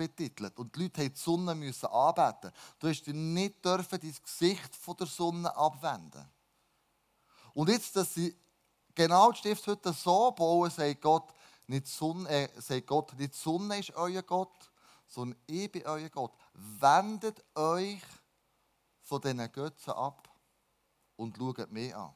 betitelt. 0.00 0.58
Und 0.58 0.74
die 0.74 0.84
Leute 0.84 1.02
mussten 1.02 1.14
die 1.14 1.20
Sonne 1.20 1.54
müssen 1.54 1.86
anbeten. 1.86 2.52
Du 2.78 2.88
hast 2.88 3.06
nicht 3.06 3.62
dürfen 3.62 4.00
dein 4.00 4.16
Gesicht 4.22 4.74
von 4.76 4.96
der 4.96 5.06
Sonne 5.06 5.54
abwenden. 5.54 6.26
Und 7.52 7.68
jetzt, 7.68 7.94
dass 7.96 8.14
sie 8.14 8.34
genau 8.94 9.30
die 9.30 9.38
Stiftshütte 9.38 9.92
so 9.92 10.30
bauen, 10.30 10.70
sagt 10.70 11.02
Gott, 11.02 11.34
nicht 11.66 11.86
Sonne, 11.86 12.28
äh, 12.28 12.48
sagt 12.60 12.86
Gott, 12.86 13.12
nicht 13.18 13.34
Sonne 13.34 13.78
ist 13.78 13.94
euer 13.94 14.22
Gott, 14.22 14.70
sondern 15.06 15.38
ich 15.46 15.70
bin 15.70 15.86
euer 15.86 16.08
Gott. 16.08 16.32
Wendet 16.54 17.44
euch 17.54 18.00
von 19.02 19.20
diesen 19.20 19.52
Götzen 19.52 19.92
ab 19.92 20.30
und 21.16 21.36
schaut 21.36 21.70
mich 21.70 21.94
an. 21.94 22.14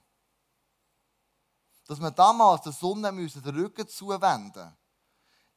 Dass 1.86 2.00
wir 2.00 2.10
damals 2.12 2.62
der 2.62 2.72
Sonne 2.72 3.12
den 3.12 3.54
Rücken 3.54 3.86
zuwenden 3.86 4.74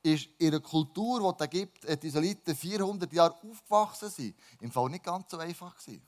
ist 0.04 0.30
in 0.38 0.50
einer 0.50 0.60
Kultur, 0.60 1.34
die 1.34 1.44
es 1.44 1.50
gibt, 1.50 2.04
die 2.04 2.08
Israeliten 2.08 2.56
400 2.56 3.12
Jahre 3.12 3.36
aufgewachsen 3.36 4.10
sind, 4.10 4.36
im 4.62 4.72
Fall 4.72 4.90
nicht 4.90 5.04
ganz 5.04 5.30
so 5.30 5.38
einfach 5.38 5.76
gewesen. 5.78 6.06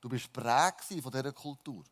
Du 0.00 0.08
bist 0.08 0.32
prägt 0.32 0.84
von 0.84 1.10
dieser 1.10 1.32
Kultur. 1.32 1.84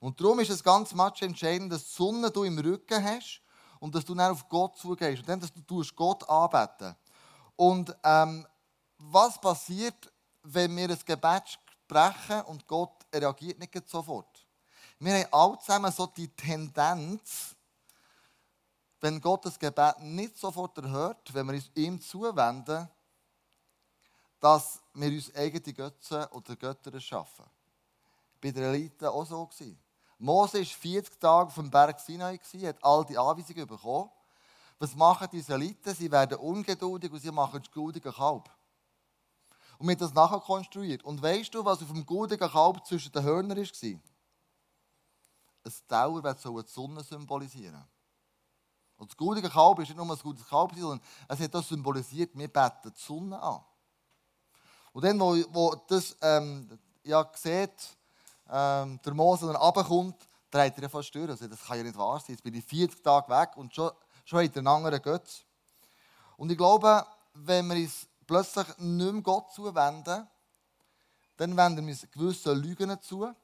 Und 0.00 0.20
darum 0.20 0.40
ist 0.40 0.50
es 0.50 0.62
ganz 0.62 0.92
much 0.94 1.22
entscheidend, 1.22 1.72
dass 1.72 1.84
die 1.84 1.94
Sonne 1.94 2.30
du 2.30 2.44
im 2.44 2.58
Rücken 2.58 3.02
hast 3.02 3.40
und 3.78 3.94
dass 3.94 4.04
du 4.04 4.14
dann 4.14 4.32
auf 4.32 4.48
Gott 4.48 4.76
zugehst 4.76 5.20
und 5.20 5.28
dann, 5.28 5.40
dass 5.40 5.52
du 5.52 5.82
Gott 5.94 6.28
anbeten 6.28 6.96
Und 7.56 7.94
ähm, 8.02 8.46
was 8.98 9.40
passiert, 9.40 10.12
wenn 10.42 10.76
wir 10.76 10.90
ein 10.90 10.98
Gebet 11.04 11.58
sprechen 11.86 12.42
und 12.42 12.66
Gott 12.66 13.06
reagiert 13.14 13.58
nicht 13.58 13.88
sofort? 13.88 14.46
Wir 14.98 15.14
haben 15.14 15.32
alle 15.32 15.58
zusammen 15.58 15.90
so 15.90 16.06
die 16.06 16.28
Tendenz, 16.28 17.56
wenn 19.02 19.20
Gott 19.20 19.44
das 19.44 19.58
Gebet 19.58 19.98
nicht 19.98 20.38
sofort 20.38 20.78
erhört, 20.78 21.34
wenn 21.34 21.46
wir 21.46 21.54
uns 21.54 21.70
ihm 21.74 22.00
zuwenden, 22.00 22.88
dass 24.38 24.80
wir 24.94 25.08
uns 25.08 25.34
eigene 25.34 25.74
Götzen 25.74 26.24
oder 26.26 26.54
Götter 26.54 26.98
schaffen. 27.00 27.44
Bei 28.40 28.52
den 28.52 28.62
Eliten 28.62 29.06
auch 29.06 29.24
so. 29.24 29.48
Mose 30.18 30.58
war 30.58 30.64
40 30.64 31.18
Tage 31.18 31.48
auf 31.48 31.54
dem 31.56 31.68
Berg 31.68 31.98
Sinai, 31.98 32.38
hat 32.38 32.84
all 32.84 33.04
die 33.04 33.18
Anweisungen 33.18 33.66
bekommen. 33.66 34.08
Was 34.78 34.94
machen 34.94 35.28
die 35.32 35.38
Israeliten? 35.38 35.94
Sie 35.94 36.10
werden 36.10 36.38
ungeduldig 36.38 37.10
und 37.10 37.20
sie 37.20 37.32
machen 37.32 37.60
das 37.60 37.72
guldige 37.72 38.12
Kalb. 38.12 38.48
Und 39.78 39.88
wir 39.88 39.94
haben 39.94 40.00
das 40.00 40.14
nachher 40.14 40.38
konstruiert. 40.38 41.02
Und 41.02 41.20
weißt 41.20 41.52
du, 41.52 41.64
was 41.64 41.82
auf 41.82 41.88
dem 41.88 42.06
guldigen 42.06 42.48
Kalb 42.48 42.86
zwischen 42.86 43.10
den 43.10 43.24
Hörnern 43.24 43.58
war? 43.58 44.00
Ein 45.64 45.72
Dauer, 45.88 46.22
das 46.22 46.42
die 46.42 46.72
Sonne 46.72 47.02
symbolisieren 47.02 47.84
Und 49.02 49.10
das 49.10 49.16
guldige 49.16 49.50
Kalb 49.50 49.80
ist 49.80 49.88
nicht 49.88 49.96
nur 49.96 50.08
ein 50.08 50.16
gutes 50.16 50.46
Kalb, 50.46 50.72
sondern 50.76 51.00
es 51.26 51.40
hat 51.40 51.52
das 51.52 51.66
symbolisiert, 51.66 52.30
wir 52.38 52.46
beten 52.46 52.92
die 52.96 53.00
Sonne 53.00 53.42
an. 53.42 53.60
Und 54.92 55.04
dann, 55.04 55.18
wo, 55.18 55.34
wo 55.50 55.74
das 55.88 56.16
ähm, 56.22 56.78
ja, 57.02 57.28
sieht, 57.34 57.96
ähm, 58.48 59.00
der 59.04 59.12
Mose 59.12 59.48
dann 59.48 59.56
runterkommt, 59.56 60.14
dreht 60.52 60.78
er 60.78 60.88
fast 60.88 61.12
durch. 61.16 61.28
Also, 61.28 61.48
das 61.48 61.64
kann 61.64 61.78
ja 61.78 61.82
nicht 61.82 61.98
wahr 61.98 62.20
sein. 62.20 62.36
Jetzt 62.36 62.44
bin 62.44 62.54
ich 62.54 62.64
40 62.64 63.02
Tage 63.02 63.28
weg 63.28 63.56
und 63.56 63.74
schon, 63.74 63.90
schon 64.24 64.44
hat 64.44 64.54
er 64.54 64.58
einen 64.58 64.68
anderen 64.68 65.02
Götz. 65.02 65.42
Und 66.36 66.52
ich 66.52 66.56
glaube, 66.56 67.04
wenn 67.34 67.66
wir 67.66 67.74
uns 67.74 68.06
plötzlich 68.24 68.68
nicht 68.78 69.12
mehr 69.12 69.22
Gott 69.22 69.52
zuwenden, 69.52 70.28
dann 71.38 71.56
wenden 71.56 71.84
wir 71.84 71.92
uns 71.92 72.08
gewissen 72.08 72.56
Lügen 72.62 73.02
zu. 73.02 73.34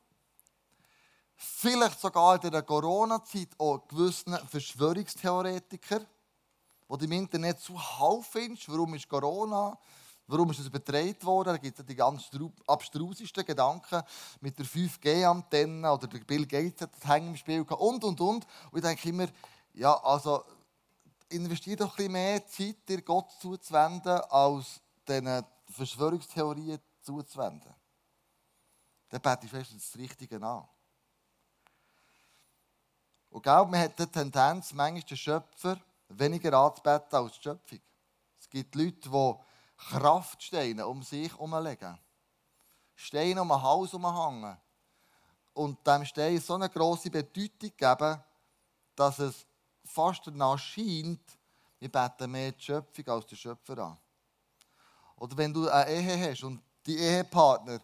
Vielleicht 1.40 2.00
sogar 2.00 2.42
in 2.42 2.50
der 2.50 2.62
Corona-Zeit 2.62 3.50
auch 3.58 3.86
gewissen 3.86 4.36
Verschwörungstheoretiker, 4.48 6.00
die 6.00 6.98
du 6.98 7.04
im 7.04 7.12
Internet 7.12 7.60
zuhauf 7.60 8.26
findest. 8.26 8.68
Warum 8.68 8.94
ist 8.94 9.08
Corona? 9.08 9.78
Warum 10.26 10.50
ist 10.50 10.58
das 10.58 10.66
übertragen 10.66 11.22
worden? 11.22 11.50
Da 11.50 11.56
gibt 11.56 11.78
es 11.78 11.86
die 11.86 11.94
ganz 11.94 12.28
abstrusesten 12.66 13.44
Gedanken 13.44 14.02
mit 14.40 14.58
der 14.58 14.66
5G-Antenne 14.66 15.92
oder 15.92 16.08
der 16.08 16.18
Bill 16.18 16.44
Gates 16.44 16.80
hat 16.80 16.96
das 16.96 17.08
Hängen 17.08 17.28
im 17.28 17.36
Spiel 17.36 17.64
gehabt 17.64 17.80
und, 17.80 18.02
und, 18.02 18.20
und. 18.20 18.46
Und 18.72 18.78
ich 18.78 18.82
denke 18.82 19.08
immer, 19.08 19.28
ja, 19.74 19.94
also 20.02 20.42
investiert 21.28 21.80
doch 21.82 21.92
ein 21.92 21.96
bisschen 21.96 22.12
mehr 22.12 22.46
Zeit, 22.48 22.88
dir 22.88 23.00
Gott 23.02 23.30
zuzuwenden, 23.40 24.20
als 24.28 24.80
diesen 25.06 25.44
Verschwörungstheorien 25.70 26.80
zuzuwenden. 27.00 27.72
Dann 29.08 29.20
bete 29.20 29.46
ich 29.46 29.50
fest 29.52 29.72
das 29.72 29.96
Richtige 29.96 30.42
an. 30.42 30.68
Und 33.30 33.42
glaube, 33.42 33.70
man 33.70 33.80
hat 33.80 33.98
die 33.98 34.06
Tendenz, 34.06 34.72
manchmal 34.72 35.02
den 35.02 35.16
Schöpfer 35.16 35.78
weniger 36.08 36.52
anzubeten 36.58 37.18
als 37.18 37.34
die 37.34 37.42
Schöpfung. 37.42 37.80
Es 38.40 38.48
gibt 38.48 38.74
Leute, 38.74 39.08
die 39.08 39.34
Kraftsteine 39.76 40.86
um 40.86 41.02
sich 41.02 41.30
herumlegen. 41.30 41.98
Steine 42.94 43.42
um 43.42 43.52
ein 43.52 43.62
Haus 43.62 43.92
herumhängen. 43.92 44.56
Und 45.52 45.86
dem 45.86 46.04
Stein 46.04 46.40
so 46.40 46.54
eine 46.54 46.68
grosse 46.68 47.10
Bedeutung 47.10 47.72
geben, 47.76 48.22
dass 48.94 49.18
es 49.18 49.46
fast 49.84 50.26
danach 50.26 50.58
scheint, 50.58 51.20
wir 51.78 51.90
beten 51.90 52.30
mehr 52.30 52.52
die 52.52 52.62
Schöpfung 52.62 53.06
als 53.08 53.26
den 53.26 53.38
Schöpfer 53.38 53.78
an. 53.78 53.98
Oder 55.16 55.36
wenn 55.36 55.52
du 55.52 55.68
eine 55.68 55.90
Ehe 55.90 56.30
hast 56.30 56.44
und 56.44 56.60
die 56.86 56.96
Ehepartner 56.96 57.80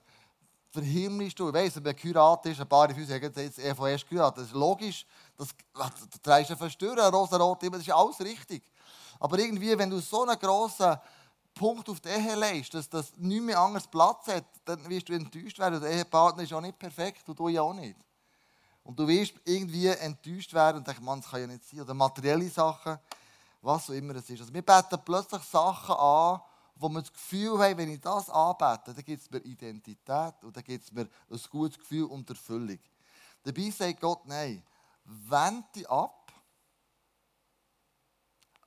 verhimmelst 0.70 1.38
du, 1.38 1.48
ich 1.48 1.54
weiss, 1.54 1.82
wenn 1.82 1.96
geheiratet 1.96 2.52
ist, 2.52 2.60
ein 2.60 2.68
paar 2.68 2.88
von 2.88 2.98
uns 2.98 3.08
sagen 3.08 3.32
jetzt 3.36 3.58
Ehe 3.58 3.74
von 3.74 3.88
erst 3.88 4.08
geheiratet, 4.08 4.38
das 4.38 4.46
ist 4.46 4.54
logisch, 4.54 5.06
das, 5.36 5.48
du 5.74 6.18
trägst 6.22 6.50
eine 6.50 6.56
Verstörer, 6.56 7.10
rosa-rot, 7.10 7.62
das 7.62 7.80
ist 7.80 7.90
alles 7.90 8.20
richtig. 8.20 8.62
Aber 9.20 9.38
irgendwie, 9.38 9.76
wenn 9.76 9.90
du 9.90 10.00
so 10.00 10.22
einen 10.22 10.38
grossen 10.38 10.96
Punkt 11.54 11.88
auf 11.88 12.00
die 12.00 12.08
Ehe 12.08 12.34
legst, 12.34 12.74
dass 12.74 12.88
das 12.88 13.16
nicht 13.16 13.42
mehr 13.42 13.58
anders 13.58 13.86
Platz 13.86 14.26
hat, 14.26 14.44
dann 14.64 14.88
wirst 14.88 15.08
du 15.08 15.12
enttäuscht 15.12 15.58
werden. 15.58 15.80
Der 15.80 15.90
Ehepartner 15.90 16.42
ist 16.42 16.52
auch 16.52 16.60
nicht 16.60 16.78
perfekt 16.78 17.28
und 17.28 17.38
du 17.38 17.48
ja 17.48 17.62
auch 17.62 17.74
nicht. 17.74 17.96
Und 18.82 18.98
du 18.98 19.06
wirst 19.06 19.34
irgendwie 19.44 19.86
enttäuscht 19.86 20.52
werden 20.52 20.78
und 20.78 20.86
denkst, 20.86 21.00
man, 21.00 21.20
das 21.20 21.30
kann 21.30 21.40
ja 21.40 21.46
nicht 21.46 21.64
sein. 21.64 21.80
Oder 21.80 21.94
materielle 21.94 22.50
Sachen, 22.50 22.98
was 23.62 23.88
auch 23.88 23.94
immer 23.94 24.16
es 24.16 24.28
ist. 24.28 24.40
Also 24.40 24.52
wir 24.52 24.62
beten 24.62 24.98
plötzlich 25.04 25.42
Sachen 25.42 25.94
an, 25.94 26.40
wo 26.76 26.88
wir 26.88 27.00
das 27.00 27.12
Gefühl 27.12 27.58
haben, 27.58 27.78
wenn 27.78 27.90
ich 27.90 28.00
das 28.00 28.28
anbete, 28.28 28.92
dann 28.92 29.04
gibt 29.04 29.22
es 29.22 29.30
mir 29.30 29.38
Identität 29.38 30.34
und 30.42 30.56
dann 30.56 30.64
gibt 30.64 30.84
es 30.84 30.92
mir 30.92 31.08
ein 31.30 31.40
gutes 31.50 31.78
Gefühl 31.78 32.04
und 32.04 32.28
Erfüllung. 32.28 32.80
Dabei 33.44 33.70
sagt 33.70 34.00
Gott, 34.00 34.26
nein, 34.26 34.62
wende 35.04 35.88
ab. 35.88 36.32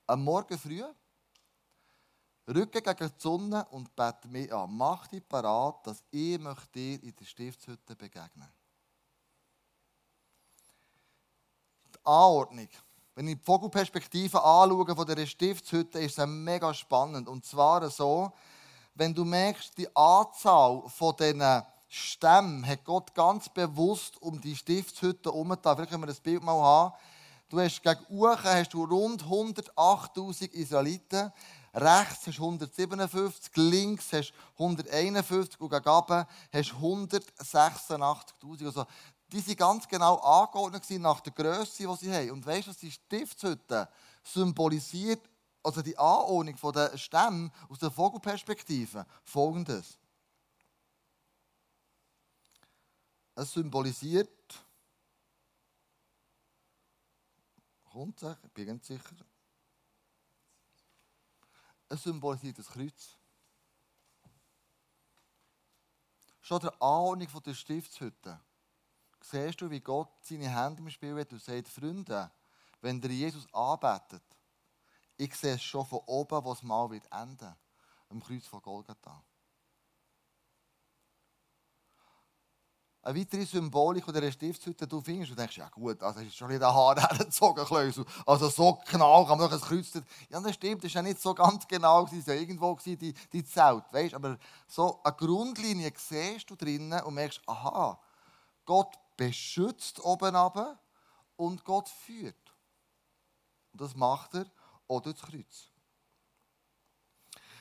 Am 0.06 0.24
Morgen 0.24 0.58
früh 0.58 0.82
Rücken 2.48 2.82
gegen 2.82 3.08
die 3.08 3.20
Sonne 3.20 3.66
und 3.70 3.94
bete 3.94 4.26
mich 4.28 4.52
an. 4.52 4.74
Mach 4.74 5.06
dich 5.06 5.26
parat, 5.28 5.86
dass 5.86 6.02
ich 6.10 6.38
dir 6.74 7.02
in 7.02 7.14
der 7.14 7.24
Stiftshütte 7.26 7.94
begegnen 7.94 8.50
Die 11.94 11.98
Anordnung. 12.04 12.68
Wenn 13.14 13.28
ich 13.28 13.36
die 13.36 13.44
Vogelperspektive 13.44 14.42
anschaue 14.42 14.96
von 14.96 15.06
dieser 15.06 15.26
Stiftshütte, 15.26 15.98
ist 15.98 16.18
es 16.18 16.26
mega 16.26 16.72
spannend. 16.72 17.28
Und 17.28 17.44
zwar 17.44 17.90
so, 17.90 18.32
wenn 18.94 19.12
du 19.12 19.24
merkst, 19.24 19.76
die 19.76 19.94
Anzahl 19.94 20.88
von 20.88 21.16
diesen 21.16 21.62
Stämmen 21.88 22.66
hat 22.66 22.84
Gott 22.84 23.14
ganz 23.14 23.48
bewusst 23.48 24.20
um 24.20 24.40
die 24.40 24.54
Stiftshütte 24.54 25.30
herumgetan. 25.30 25.76
Vielleicht 25.76 25.90
können 25.90 26.02
wir 26.02 26.08
das 26.08 26.20
Bild 26.20 26.42
mal 26.42 26.60
haben. 26.60 26.94
Du 27.48 27.58
hast 27.58 27.82
gegen 27.82 28.04
Uchen 28.10 28.44
hast 28.44 28.74
du 28.74 28.84
rund 28.84 29.24
108.000 29.24 30.52
Israeliten. 30.52 31.32
Rechts 31.72 32.26
hast 32.26 32.38
du 32.38 32.42
157, 32.42 33.56
links 33.56 34.12
hast 34.12 34.32
du 34.56 34.64
151 34.64 35.58
und 35.60 35.70
gegen 35.70 35.88
oben 35.88 36.26
hast 36.52 36.72
du 36.72 36.76
186.000. 36.76 38.66
Also, 38.66 38.84
die 39.32 39.40
sind 39.40 39.58
ganz 39.58 39.88
genau 39.88 40.16
angeordnet 40.16 40.84
nach 41.00 41.20
der 41.20 41.32
Größe, 41.32 41.86
die 41.86 41.96
sie 41.96 42.12
haben. 42.12 42.30
Und 42.32 42.46
weißt 42.46 42.66
du, 42.66 42.70
was 42.70 42.78
die 42.78 42.90
Stiftshütte 42.90 43.88
symbolisiert, 44.22 45.20
also 45.62 45.80
die 45.82 45.96
Anordnung 45.96 46.56
der 46.72 46.98
Stämme 46.98 47.50
aus 47.68 47.78
der 47.78 47.90
Vogelperspektive? 47.90 49.06
Folgendes. 49.24 49.98
Es 53.40 53.52
symbolisiert, 53.52 54.64
kommt 57.84 58.20
ich 58.20 58.52
bin 58.52 58.66
ganz 58.66 58.88
sicher, 58.88 59.14
es 61.88 62.02
symbolisiert 62.02 62.58
das 62.58 62.66
Kreuz. 62.66 63.16
Schon 66.40 66.58
der 66.62 66.72
Anordnung 66.82 67.42
der 67.44 67.54
Stiftshütte. 67.54 68.40
Siehst 69.20 69.60
du, 69.60 69.70
wie 69.70 69.82
Gott 69.82 70.10
seine 70.24 70.48
Hände 70.48 70.82
im 70.82 70.90
Spiel 70.90 71.16
hat 71.20 71.32
und 71.32 71.40
sagt, 71.40 71.68
Freunde, 71.68 72.32
wenn 72.80 73.00
ihr 73.02 73.10
Jesus 73.10 73.46
anbetet, 73.54 74.24
ich 75.16 75.32
sehe 75.36 75.54
es 75.54 75.62
schon 75.62 75.86
von 75.86 76.00
oben, 76.06 76.44
was 76.44 76.64
mal 76.64 76.90
wird 76.90 77.06
enden, 77.12 77.54
am 78.08 78.20
Kreuz 78.20 78.46
von 78.48 78.60
Golgatha. 78.60 79.22
Eine 83.08 83.18
weitere 83.18 83.46
Symbolik 83.46 84.06
oder 84.06 84.18
eine 84.18 84.30
Stiftshütte 84.30 84.86
du 84.86 85.00
findest, 85.00 85.30
und 85.30 85.38
denkst, 85.38 85.56
ja 85.56 85.68
gut, 85.70 86.02
also 86.02 86.20
ist 86.20 86.36
schon 86.36 86.48
nicht 86.48 86.62
ein 86.62 86.74
Haar 86.74 87.00
hergezogen. 87.00 87.64
Also 88.26 88.48
so 88.50 88.78
genau 88.90 89.24
kann 89.24 89.38
man 89.38 89.48
doch 89.48 89.56
ein 89.56 89.60
Kreuz... 89.60 89.92
Ja, 90.28 90.40
das 90.40 90.54
stimmt, 90.54 90.84
das 90.84 90.94
war 90.94 91.02
ja 91.02 91.08
nicht 91.08 91.20
so 91.20 91.34
ganz 91.34 91.66
genau, 91.66 92.04
es 92.04 92.26
war 92.26 92.34
ja 92.34 92.40
irgendwo 92.40 92.78
die, 92.84 93.14
die 93.32 93.44
Zelt, 93.44 93.84
weißt? 93.92 94.14
aber 94.14 94.36
so 94.66 95.00
eine 95.02 95.16
Grundlinie 95.16 95.90
siehst 95.96 96.50
du 96.50 96.54
drinnen 96.54 97.02
und 97.02 97.14
merkst, 97.14 97.40
aha, 97.46 97.98
Gott 98.66 98.94
beschützt 99.16 100.04
oben 100.04 100.36
runter 100.36 100.78
und 101.36 101.64
Gott 101.64 101.88
führt. 101.88 102.36
Und 103.72 103.80
das 103.80 103.94
macht 103.94 104.34
er 104.34 104.44
auch 104.86 105.00
durch 105.00 105.16
das 105.18 105.30
Kreuz. 105.30 105.70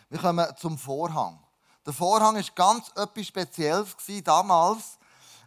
Wir 0.10 0.20
kommen 0.20 0.46
zum 0.58 0.78
Vorhang. 0.78 1.42
Der 1.86 1.94
Vorhang 1.94 2.36
war 2.36 2.44
ganz 2.54 2.90
etwas 2.96 3.28
Spezielles 3.28 3.96
damals. 4.26 4.98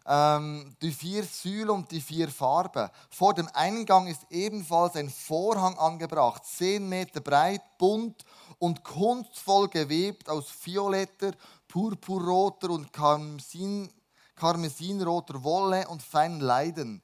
Ähm, 0.06 0.74
die 0.80 0.92
vier 0.92 1.24
Säulen 1.24 1.70
und 1.70 1.90
die 1.90 2.00
vier 2.00 2.28
Farben. 2.28 2.88
Vor 3.10 3.34
dem 3.34 3.48
Eingang 3.52 4.06
ist 4.06 4.26
ebenfalls 4.30 4.96
ein 4.96 5.10
Vorhang 5.10 5.78
angebracht, 5.78 6.44
zehn 6.44 6.88
Meter 6.88 7.20
breit, 7.20 7.62
bunt 7.78 8.24
und 8.58 8.82
kunstvoll 8.82 9.68
gewebt 9.68 10.28
aus 10.28 10.46
violetter, 10.62 11.32
purpurroter 11.68 12.70
und 12.70 12.92
karmesin, 12.92 13.90
karmesinroter 14.36 15.42
Wolle 15.44 15.86
und 15.88 16.02
feinen 16.02 16.40
Leiden. 16.40 17.02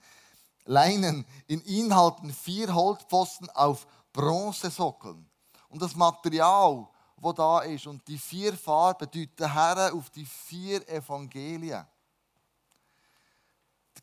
Leinen. 0.65 1.25
In 1.47 1.65
ihnen 1.65 1.95
halten 1.95 2.33
vier 2.33 2.75
Holzpfosten 2.75 3.49
auf 3.51 3.87
Bronzesockeln. 4.13 5.29
Und 5.69 5.83
das 5.83 5.95
Material, 5.95 6.89
wo 7.17 7.33
da 7.33 7.61
ist. 7.61 7.87
Und 7.87 8.07
die 8.09 8.19
vier 8.19 8.55
Farben 8.55 9.09
deuten 9.11 9.53
her 9.53 9.93
auf 9.95 10.11
die 10.11 10.27
vier 10.27 10.87
Evangelien. 10.89 11.87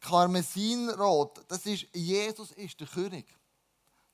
Karmesinrot, 0.04 1.46
das 1.48 1.66
ist, 1.66 1.88
Jesus 1.94 2.52
ist 2.52 2.80
der 2.80 2.88
König. 2.88 3.26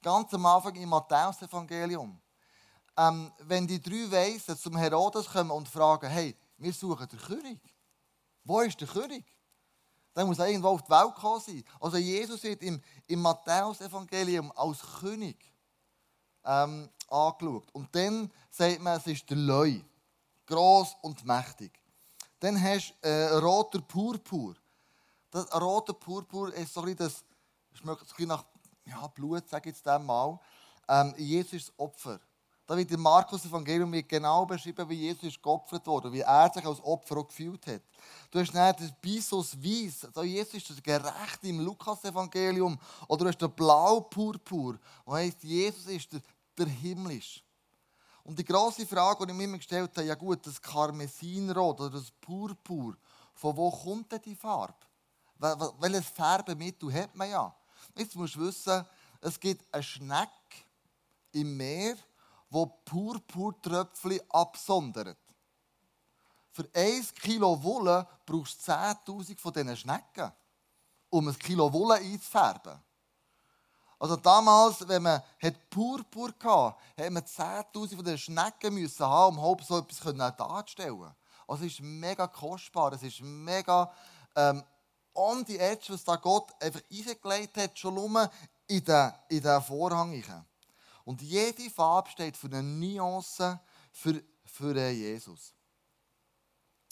Ganz 0.01 0.33
am 0.33 0.45
Anfang 0.45 0.75
im 0.75 0.89
Matthäus-Evangelium. 0.89 2.21
Ähm, 2.95 3.31
wenn 3.39 3.65
die 3.65 3.81
drei 3.81 4.11
Weisen 4.11 4.57
zum 4.57 4.77
Herodes 4.77 5.27
kommen 5.27 5.51
und 5.51 5.67
fragen, 5.67 6.07
hey, 6.07 6.35
wir 6.57 6.73
suchen 6.73 7.07
den 7.07 7.19
König. 7.19 7.59
Wo 8.43 8.61
ist 8.61 8.79
der 8.79 8.87
König? 8.87 9.25
Dann 10.13 10.27
muss 10.27 10.37
er 10.39 10.47
irgendwo 10.47 10.69
auf 10.69 10.83
die 10.83 10.91
Welt 10.91 11.15
gekommen 11.15 11.41
sein. 11.41 11.63
Also 11.79 11.97
Jesus 11.97 12.43
wird 12.43 12.61
im, 12.61 12.81
im 13.07 13.21
Matthäus-Evangelium 13.21 14.51
als 14.55 14.79
König 14.99 15.37
ähm, 16.45 16.89
angeschaut. 17.07 17.67
Und 17.73 17.93
dann 17.95 18.31
sagt 18.51 18.79
man, 18.79 18.97
es 18.97 19.07
ist 19.07 19.29
der 19.29 19.37
Leu. 19.37 19.79
Gross 20.45 20.95
und 21.01 21.25
mächtig. 21.25 21.71
Dann 22.39 22.61
hast 22.61 22.93
du 23.01 23.07
äh, 23.07 23.29
roter 23.37 23.81
Purpur. 23.81 24.55
Das 25.31 25.51
rote 25.53 25.93
Purpur 25.93 26.53
ist 26.53 26.73
so 26.73 26.81
ein 26.81 26.85
bisschen 26.85 26.97
das, 26.97 27.23
schmeckt 27.73 28.07
so 28.07 28.15
ein 28.17 28.27
nach 28.27 28.45
ja, 28.85 29.07
Blut, 29.07 29.47
sage 29.47 29.69
ich 29.69 29.75
jetzt 29.75 29.85
mal. 29.85 30.39
Ähm, 30.87 31.13
Jesus 31.17 31.53
ist 31.53 31.67
das 31.69 31.79
Opfer. 31.79 32.19
Da 32.65 32.77
wird 32.77 32.91
im 32.91 33.01
Markus 33.01 33.45
Evangelium 33.45 33.91
genau 34.07 34.45
beschrieben, 34.45 34.87
wie 34.89 35.07
Jesus 35.07 35.41
geopfert 35.41 35.87
wurde, 35.87 36.11
wie 36.11 36.19
er 36.19 36.51
sich 36.53 36.63
als 36.63 36.83
Opfer 36.83 37.17
auch 37.17 37.27
gefühlt 37.27 37.65
hat. 37.65 37.81
Du 38.29 38.39
hast 38.39 38.53
dann 38.53 38.75
das 38.77 38.91
Bisos 39.01 39.57
Weiss, 39.57 40.05
also 40.05 40.21
Jesus 40.21 40.53
ist 40.53 40.69
das 40.69 40.83
Gerechte 40.83 41.47
im 41.47 41.61
Lukas 41.61 42.03
Evangelium, 42.03 42.77
oder 43.07 43.25
du 43.25 43.29
hast 43.29 43.41
den 43.41 43.51
Blau 43.51 44.01
Purpur, 44.01 44.77
wo 45.03 45.13
heißt 45.13 45.43
Jesus 45.43 45.87
ist 45.87 46.13
der, 46.13 46.21
der 46.59 46.67
Himmlisch. 46.67 47.43
Und 48.23 48.37
die 48.37 48.45
große 48.45 48.85
Frage, 48.85 49.25
die 49.25 49.31
ich 49.31 49.37
mir 49.37 49.45
immer 49.45 49.57
gestellt 49.57 49.89
habe, 49.97 50.05
ja 50.05 50.13
gut, 50.13 50.45
das 50.45 50.61
Karmesinrot 50.61 51.79
oder 51.79 51.89
das 51.89 52.11
Purpur, 52.21 52.95
von 53.33 53.57
wo 53.57 53.71
kommt 53.71 54.11
denn 54.11 54.21
die 54.21 54.35
Farbe? 54.35 54.75
Welches 55.39 56.09
Färbemittel 56.09 56.93
hat 56.93 57.15
man 57.15 57.29
ja? 57.29 57.55
Jetzt 57.95 58.15
musst 58.15 58.35
du 58.35 58.41
wissen, 58.41 58.85
es 59.21 59.39
gibt 59.39 59.73
eine 59.73 59.81
Schnecke 59.83 60.29
im 61.31 61.55
Meer, 61.55 61.95
wo 62.49 62.65
Purpurtröpfchen 62.65 64.19
absondert. 64.29 65.17
Für 66.51 66.67
1 66.73 67.13
Kilo 67.13 67.61
Wolle 67.63 68.05
brauchst 68.25 68.67
du 68.67 68.71
10.000 68.71 69.39
von 69.39 69.53
diesen 69.53 69.77
Schnecken, 69.77 70.31
um 71.09 71.27
ein 71.27 71.39
Kilo 71.39 71.71
Wolle 71.71 71.95
einzufärben. 71.95 72.81
Also 73.97 74.15
damals, 74.15 74.85
wenn 74.87 75.03
man 75.03 75.21
Purpur 75.69 76.33
hatte, 76.43 76.75
hat 76.97 77.11
man 77.11 77.23
10.000 77.23 77.95
von 77.95 78.03
diesen 78.03 78.17
Schnecken 78.17 78.89
haben, 78.99 79.27
um 79.27 79.33
überhaupt 79.35 79.65
so 79.65 79.77
etwas 79.77 80.35
darzustellen. 80.37 81.15
Also 81.47 81.65
es 81.65 81.73
ist 81.73 81.81
mega 81.81 82.27
kostbar, 82.27 82.93
es 82.93 83.03
ist 83.03 83.21
mega 83.21 83.91
ähm, 84.35 84.63
on 85.19 85.45
the 85.45 85.59
edge, 85.59 85.93
was 85.93 86.03
da 86.03 86.15
Gott 86.15 86.51
einfach 86.61 86.81
eingelegt 86.91 87.57
hat, 87.57 87.77
schon 87.77 87.95
nur 87.95 88.31
in 88.67 88.83
den, 88.83 89.13
in 89.27 89.41
den 89.41 89.61
Vorhang. 89.61 90.23
Und 91.03 91.21
jede 91.21 91.69
Farbe 91.69 92.09
steht 92.09 92.37
für 92.37 92.47
eine 92.47 92.63
Nuance 92.63 93.59
für, 93.91 94.23
für 94.45 94.89
Jesus. 94.89 95.53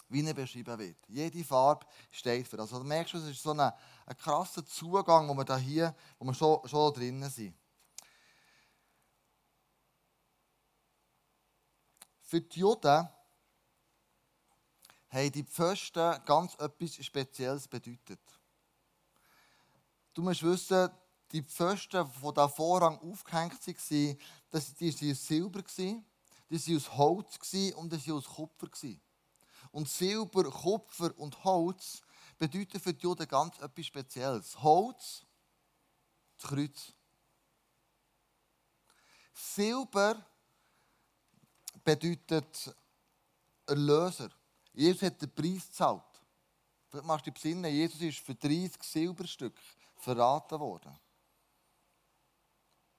Wie 0.09 0.25
er 0.25 0.33
beschrieben 0.33 0.77
wird. 0.79 0.97
Jede 1.07 1.43
Farbe 1.43 1.85
steht 2.11 2.47
für 2.47 2.57
das. 2.57 2.71
Also 2.71 2.81
du 2.81 2.87
merkst 2.87 3.13
es 3.15 3.25
ist 3.25 3.43
so 3.43 3.51
ein, 3.51 3.59
ein 3.59 4.17
krasser 4.17 4.65
Zugang, 4.65 5.27
wo 5.27 5.33
wir 5.33 5.43
da 5.43 5.57
hier, 5.57 5.93
wo 6.17 6.25
wir 6.25 6.33
schon, 6.33 6.67
schon 6.67 6.93
drinnen 6.93 7.29
sind. 7.29 7.55
Für 12.21 12.41
die 12.41 12.59
Juden 12.59 13.07
haben 15.09 15.31
die 15.31 15.43
Pfosten 15.43 16.19
ganz 16.25 16.55
etwas 16.55 17.05
Spezielles 17.05 17.67
bedeutet. 17.67 18.19
Du 20.13 20.21
musst 20.21 20.43
wissen, 20.43 20.89
die 21.31 21.43
Pfosten, 21.43 22.09
die 22.23 22.33
da 22.33 22.47
Vorhang 22.47 22.99
aufgehängt 22.99 23.67
waren, 23.67 24.17
das, 24.49 24.73
die 24.73 24.93
waren 24.93 25.11
aus 25.11 25.27
Silber, 25.27 25.61
die 25.61 26.03
waren 26.49 26.75
aus 26.77 26.97
Holz 26.97 27.53
und 27.75 27.93
die 27.93 28.07
waren 28.07 28.17
aus 28.17 28.25
Kupfer. 28.25 28.67
Und 29.71 29.89
Silber, 29.89 30.43
Kupfer 30.45 31.17
und 31.17 31.43
Holz 31.43 32.01
bedeuten 32.37 32.79
für 32.79 32.93
die 32.93 33.03
Juden 33.03 33.27
ganz 33.27 33.59
etwas 33.59 33.85
Spezielles. 33.85 34.61
Holz, 34.61 35.25
das 36.37 36.49
Kreuz. 36.49 36.93
Silber 39.33 40.25
bedeutet 41.83 42.75
Erlöser. 43.65 44.29
Jesus 44.77 45.01
hat 45.01 45.19
den 45.19 45.33
Preis 45.33 45.65
gezahlt. 45.65 46.03
Vielleicht 46.87 47.07
machst 47.07 47.25
du 47.25 47.31
dich 47.31 47.41
besinnen, 47.41 47.71
Jesus 47.71 47.99
ist 47.99 48.19
für 48.19 48.35
30 48.35 48.83
Silberstücke 48.83 49.59
verraten 49.95 50.59
worden. 50.59 50.95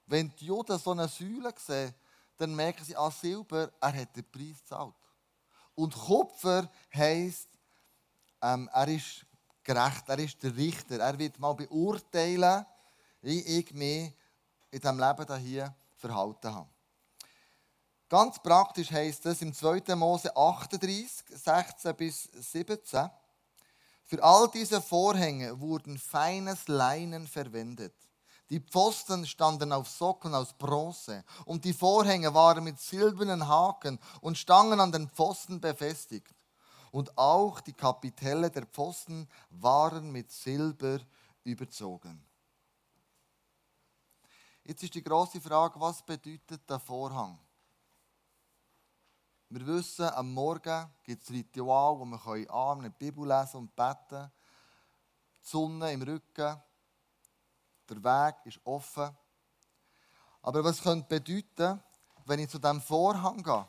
Wenn 0.06 0.34
die 0.40 0.46
Juden 0.46 0.76
so 0.76 0.90
eine 0.90 1.06
Säule 1.06 1.54
sehen, 1.56 1.94
dann 2.36 2.54
merken 2.54 2.84
sie, 2.84 2.96
ah, 2.96 3.10
Silber, 3.12 3.70
er 3.80 3.94
hat 3.94 4.16
den 4.16 4.28
Preis 4.28 4.58
gezahlt. 4.58 4.94
Und 5.76 5.94
Kupfer 5.94 6.68
heisst, 6.92 7.48
ähm, 8.42 8.68
er 8.72 8.88
ist 8.88 9.24
gerecht, 9.62 10.08
er 10.08 10.18
ist 10.18 10.42
der 10.42 10.56
Richter. 10.56 10.98
Er 10.98 11.16
wird 11.16 11.38
mal 11.38 11.54
beurteilen, 11.54 12.66
wie 13.22 13.40
ich 13.40 13.72
mich 13.72 14.12
in 14.72 14.80
diesem 14.80 14.98
Leben 14.98 15.36
hier 15.38 15.74
verhalten 15.94 16.52
habe. 16.52 16.70
Ganz 18.09 18.38
praktisch 18.38 18.90
heißt 18.90 19.27
es 19.27 19.42
im 19.42 19.53
2. 19.53 19.94
Mose 19.94 20.35
38, 20.35 21.25
16 21.29 21.94
bis 21.94 22.23
17. 22.23 23.11
Für 24.05 24.23
all 24.23 24.49
diese 24.49 24.81
Vorhänge 24.81 25.61
wurden 25.61 25.99
feines 25.99 26.66
Leinen 26.68 27.29
verwendet. 27.29 27.94
Die 28.49 28.61
Pfosten 28.61 29.27
standen 29.27 29.75
auf 29.75 29.90
Socken 29.90 30.35
aus 30.35 30.55
Bronze 30.55 31.23
und 31.44 31.66
die 31.66 31.75
Vorhänge 31.75 32.33
waren 32.33 32.64
mit 32.64 32.81
silbernen 32.81 33.47
Haken 33.47 33.99
und 34.23 34.38
Stangen 34.38 34.81
an 34.81 34.90
den 34.90 35.11
Pfosten 35.11 35.61
befestigt. 35.61 36.35
Und 36.90 37.18
auch 37.18 37.61
die 37.61 37.75
Kapitelle 37.75 38.51
der 38.51 38.64
Pfosten 38.64 39.29
waren 39.51 40.11
mit 40.11 40.33
Silber 40.33 41.01
überzogen. 41.44 42.25
Jetzt 44.64 44.83
ist 44.83 44.94
die 44.94 45.05
große 45.05 45.42
Frage, 45.42 45.79
was 45.79 46.03
bedeutet 46.03 46.62
der 46.71 46.81
Vorhang? 46.81 47.38
Wir 49.50 49.66
wissen, 49.66 50.04
am 50.11 50.34
Morgen 50.34 50.90
gibt 51.02 51.22
es 51.22 51.30
Ritual, 51.30 51.98
wo 51.98 52.04
wir 52.04 52.50
an 52.52 52.82
die 52.82 52.90
Bibel 52.90 53.26
lesen 53.26 53.56
und 53.56 53.74
beten. 53.74 54.30
Die 55.42 55.48
Sonne 55.48 55.90
im 55.90 56.02
Rücken. 56.02 56.62
Der 57.88 57.96
Weg 58.04 58.34
ist 58.44 58.61
offen. 58.64 59.16
Aber 60.42 60.62
was 60.62 60.82
könnte 60.82 61.08
bedeuten, 61.08 61.82
wenn 62.26 62.40
ich 62.40 62.50
zu 62.50 62.58
diesem 62.58 62.82
Vorhang 62.82 63.42
gehe? 63.42 63.66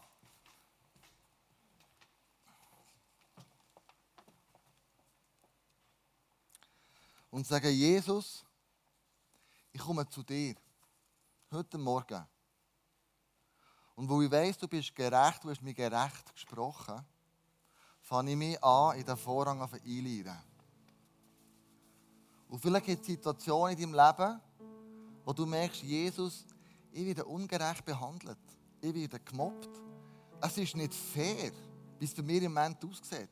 Und 7.32 7.48
sage, 7.48 7.70
Jesus, 7.70 8.44
ich 9.72 9.80
komme 9.80 10.10
zu 10.10 10.24
dir. 10.24 10.56
Heute 11.52 11.78
Morgen. 11.78 12.28
Und 14.00 14.08
wo 14.08 14.22
ich 14.22 14.32
weiss, 14.32 14.58
du 14.58 14.66
bist 14.66 14.96
gerecht, 14.96 15.44
du 15.44 15.50
hast 15.50 15.62
mir 15.62 15.74
gerecht 15.74 16.34
gesprochen, 16.34 17.06
fange 18.00 18.32
ich 18.32 18.38
mich 18.38 18.64
an, 18.64 18.98
in 18.98 19.06
den 19.06 19.18
Vorhang 19.18 19.62
einzuleiten. 19.62 20.38
Und 22.48 22.62
vielleicht 22.62 22.86
gibt 22.86 23.02
es 23.02 23.08
Situationen 23.08 23.78
in 23.78 23.92
deinem 23.92 24.08
Leben, 24.08 24.40
wo 25.26 25.34
du 25.34 25.46
merkst, 25.46 25.84
Jesus, 25.84 26.46
ich 26.94 27.08
werde 27.08 27.26
ungerecht 27.26 27.84
behandelt. 27.84 28.38
Ich 28.80 28.96
werde 28.96 29.20
gemobbt. 29.20 29.82
Es 30.40 30.58
ist 30.58 30.78
nicht 30.78 30.94
fair, 30.94 31.52
wie 32.00 32.06
es 32.06 32.14
bei 32.14 32.22
mir 32.22 32.42
im 32.42 32.54
Moment 32.54 32.78
aussieht. 32.86 33.30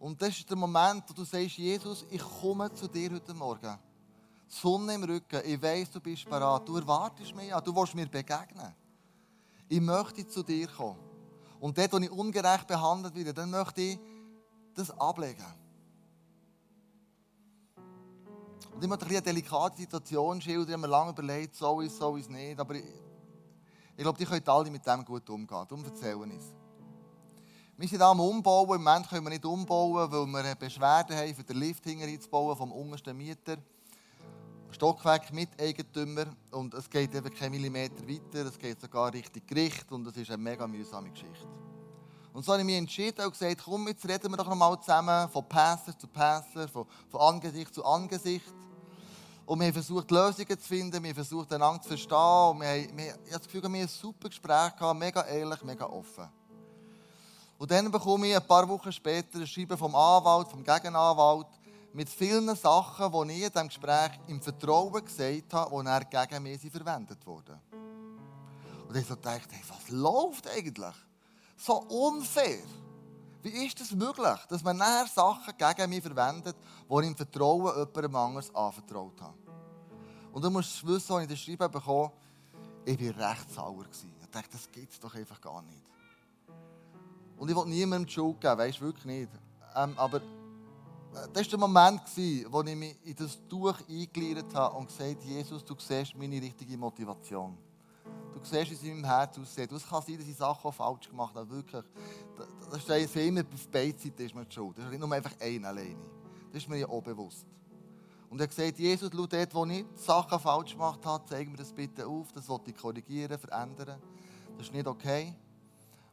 Und 0.00 0.20
das 0.20 0.36
ist 0.36 0.50
der 0.50 0.56
Moment, 0.56 1.04
wo 1.06 1.12
du 1.14 1.22
sagst, 1.22 1.56
Jesus, 1.56 2.04
ich 2.10 2.20
komme 2.20 2.74
zu 2.74 2.88
dir 2.88 3.12
heute 3.12 3.32
Morgen. 3.32 3.78
Sonne 4.52 4.94
im 4.94 5.04
Rücken, 5.04 5.40
ich 5.44 5.62
weiß, 5.62 5.92
du 5.92 6.00
bist 6.00 6.28
bereit. 6.28 6.68
Du 6.68 6.76
erwartest 6.76 7.34
mich 7.36 7.48
ja, 7.48 7.60
du 7.60 7.74
willst 7.74 7.94
mir 7.94 8.08
begegnen. 8.08 8.74
Ich 9.68 9.80
möchte 9.80 10.26
zu 10.26 10.42
dir 10.42 10.66
kommen. 10.66 10.98
Und 11.60 11.78
dort, 11.78 11.92
wo 11.92 11.98
ich 11.98 12.10
ungerecht 12.10 12.66
behandelt 12.66 13.14
werde, 13.14 13.32
dann 13.32 13.50
möchte 13.50 13.80
ich 13.80 13.98
das 14.74 14.90
ablegen. 14.90 15.46
Und 18.74 18.82
ich 18.82 18.88
möchte 18.88 19.06
eine 19.06 19.22
delikate 19.22 19.76
Situation 19.76 20.40
schildern. 20.40 20.66
Ich 20.66 20.72
habe 20.72 20.82
mir 20.82 20.88
lange 20.88 21.10
überlegt, 21.10 21.54
ich, 21.54 21.58
soll 21.58 21.84
ich 21.84 22.24
es 22.24 22.28
nicht. 22.28 22.58
Aber 22.58 22.74
ich, 22.74 22.82
ich 23.96 24.02
glaube, 24.02 24.18
die 24.18 24.24
können 24.24 24.48
alle 24.48 24.70
mit 24.70 24.84
dem 24.84 25.04
gut 25.04 25.30
umgehen. 25.30 25.66
Darum 25.68 25.84
erzählen 25.84 26.30
es. 26.32 26.52
Wir 27.76 27.88
sind 27.88 28.02
am 28.02 28.18
Umbauen. 28.18 28.76
Im 28.76 28.82
Moment 28.82 29.08
können 29.08 29.24
wir 29.26 29.30
nicht 29.30 29.44
umbauen, 29.44 30.10
weil 30.10 30.44
wir 30.44 30.54
Beschwerden 30.56 31.16
haben, 31.16 31.34
für 31.36 31.44
den 31.44 31.56
Lift 31.56 31.84
hineinzubauen 31.84 32.56
vom 32.56 32.72
untersten 32.72 33.16
Mieter. 33.16 33.58
Stockwerk 34.72 35.32
mit 35.32 35.48
Eigentümer. 35.60 36.26
Und 36.50 36.74
es 36.74 36.88
geht 36.88 37.14
eben 37.14 37.34
keinen 37.34 37.52
Millimeter 37.52 38.06
weiter. 38.08 38.46
Es 38.46 38.58
geht 38.58 38.80
sogar 38.80 39.12
Richtung 39.12 39.42
Gericht. 39.46 39.90
Und 39.92 40.06
es 40.06 40.16
ist 40.16 40.30
eine 40.30 40.38
mega 40.38 40.66
mühsame 40.66 41.10
Geschichte. 41.10 41.48
Und 42.32 42.44
so 42.44 42.52
habe 42.52 42.62
ich 42.62 42.66
mich 42.66 42.76
entschieden 42.76 43.24
und 43.24 43.32
gesagt, 43.32 43.62
komm, 43.64 43.88
jetzt 43.88 44.06
reden 44.06 44.30
wir 44.30 44.36
doch 44.36 44.48
noch 44.48 44.54
mal 44.54 44.80
zusammen 44.80 45.28
von 45.30 45.48
Passer 45.48 45.98
zu 45.98 46.06
Passer, 46.06 46.68
von, 46.68 46.86
von 47.08 47.20
Angesicht 47.20 47.74
zu 47.74 47.84
Angesicht. 47.84 48.52
Und 49.46 49.58
wir 49.58 49.66
haben 49.66 49.74
versucht, 49.74 50.10
Lösungen 50.12 50.60
zu 50.60 50.68
finden, 50.68 51.02
wir 51.02 51.10
haben 51.10 51.14
versucht, 51.16 51.52
einander 51.52 51.82
zu 51.82 51.88
verstehen. 51.88 52.50
Und 52.50 52.60
wir 52.60 52.68
haben, 52.68 52.96
wir, 52.96 53.04
ich 53.06 53.10
habe 53.10 53.18
das 53.30 53.42
Gefühl, 53.42 53.62
wir 53.62 53.68
haben 53.68 53.76
ein 53.80 53.88
super 53.88 54.28
Gespräch 54.28 54.76
gehabt, 54.76 54.98
mega 54.98 55.22
ehrlich, 55.22 55.64
mega 55.64 55.86
offen. 55.86 56.28
Und 57.58 57.70
dann 57.70 57.90
bekomme 57.90 58.28
ich 58.28 58.36
ein 58.36 58.46
paar 58.46 58.66
Wochen 58.68 58.92
später 58.92 59.38
ein 59.38 59.46
Schreiben 59.46 59.76
vom 59.76 59.94
Anwalt, 59.94 60.48
vom 60.48 60.62
Gegenanwalt, 60.62 61.48
mit 61.92 62.08
vielen 62.08 62.54
Sachen, 62.54 63.28
die 63.28 63.32
ich 63.34 63.42
in 63.42 63.52
diesem 63.52 63.68
Gespräch 63.68 64.10
im 64.28 64.40
Vertrauen 64.40 65.04
gesagt 65.04 65.52
habe, 65.52 65.82
die 65.82 65.88
er 65.88 66.04
gegen 66.04 66.42
mich 66.42 66.60
verwendet 66.60 67.26
wurden. 67.26 67.58
Und 68.88 68.96
ich 68.96 69.06
so 69.06 69.14
dachte, 69.14 69.48
hey, 69.54 69.62
was 69.68 69.88
läuft 69.90 70.48
eigentlich? 70.48 70.94
So 71.56 71.74
unfair. 71.74 72.62
Wie 73.42 73.66
ist 73.66 73.80
es 73.80 73.88
das 73.88 73.98
möglich, 73.98 74.38
dass 74.48 74.62
man 74.62 74.76
nachher 74.76 75.06
Sachen 75.06 75.54
gegen 75.56 75.90
mich 75.90 76.02
verwendet, 76.02 76.56
die 76.88 76.94
ich 77.00 77.06
im 77.06 77.16
Vertrauen 77.16 77.74
jemandem 77.74 78.16
anderes 78.16 78.54
anvertraut 78.54 79.20
habe? 79.20 79.38
Und 80.32 80.44
du 80.44 80.50
musst 80.50 80.86
wissen, 80.86 81.12
als 81.14 81.24
ich 81.24 81.30
das 81.30 81.40
Schreiben 81.40 81.70
bekommen 81.70 82.10
ich 82.84 83.16
war 83.16 83.30
recht 83.30 83.52
sauer. 83.52 83.84
Ich 83.92 84.30
dachte, 84.30 84.48
das 84.52 84.70
gibt 84.70 84.92
es 84.92 85.00
doch 85.00 85.14
einfach 85.14 85.40
gar 85.40 85.62
nicht. 85.62 85.82
Und 87.36 87.48
ich 87.48 87.54
wollte 87.54 87.70
niemandem 87.70 88.06
die 88.06 88.12
Schuld 88.12 88.40
geben, 88.40 88.58
weißt 88.58 88.78
du, 88.78 88.84
wirklich 88.84 89.04
nicht. 89.04 89.30
Ähm, 89.74 89.94
aber 89.96 90.20
das 91.12 91.34
war 91.34 91.42
der 91.42 91.58
Moment, 91.58 92.02
wo 92.50 92.62
ich 92.62 92.76
mich 92.76 92.96
in 93.04 93.16
das 93.16 93.38
Tuch 93.48 93.76
eingeleitet 93.88 94.54
habe 94.54 94.76
und 94.76 94.86
gesagt 94.86 95.24
Jesus, 95.24 95.64
du 95.64 95.74
siehst 95.78 96.14
meine 96.14 96.40
richtige 96.40 96.78
Motivation. 96.78 97.56
Du 98.32 98.38
siehst, 98.42 98.70
wie 98.70 98.74
es 98.74 98.82
in 98.82 99.00
meinem 99.00 99.04
Herz 99.04 99.36
aussieht. 99.38 99.70
Es 99.72 99.88
kann 99.88 100.02
sein, 100.02 100.18
dass 100.18 100.26
ich 100.26 100.36
Sachen 100.36 100.72
falsch 100.72 101.08
gemacht 101.08 101.34
habe. 101.34 101.50
Wirklich. 101.50 101.84
Das 102.70 102.88
ist 102.88 103.16
immer 103.16 103.40
auf 103.40 103.68
beiden 103.68 103.98
Seiten 103.98 104.22
ist 104.22 104.34
die 104.34 104.54
Schuld. 104.54 104.78
Das 104.78 104.84
ist 104.84 104.90
nicht 104.92 105.00
nur 105.00 105.12
einfach 105.12 105.32
ein 105.40 105.64
alleine. 105.64 105.98
Das 106.52 106.62
ist 106.62 106.68
mir 106.68 106.78
ja 106.78 106.88
auch 106.88 107.02
bewusst. 107.02 107.44
Und 108.30 108.40
er 108.40 108.46
gesagt, 108.46 108.78
Jesus, 108.78 109.10
schau 109.12 109.26
dort, 109.26 109.54
wo 109.54 109.66
ich 109.66 109.84
Sachen 109.96 110.38
falsch 110.38 110.72
gemacht 110.72 111.04
habe, 111.04 111.24
zeig 111.28 111.48
mir 111.48 111.56
das 111.56 111.72
bitte 111.72 112.06
auf. 112.06 112.30
Das 112.32 112.48
wollte 112.48 112.70
ich 112.70 112.76
korrigieren, 112.76 113.36
verändern. 113.36 114.00
Das 114.56 114.66
ist 114.66 114.72
nicht 114.72 114.86
okay. 114.86 115.34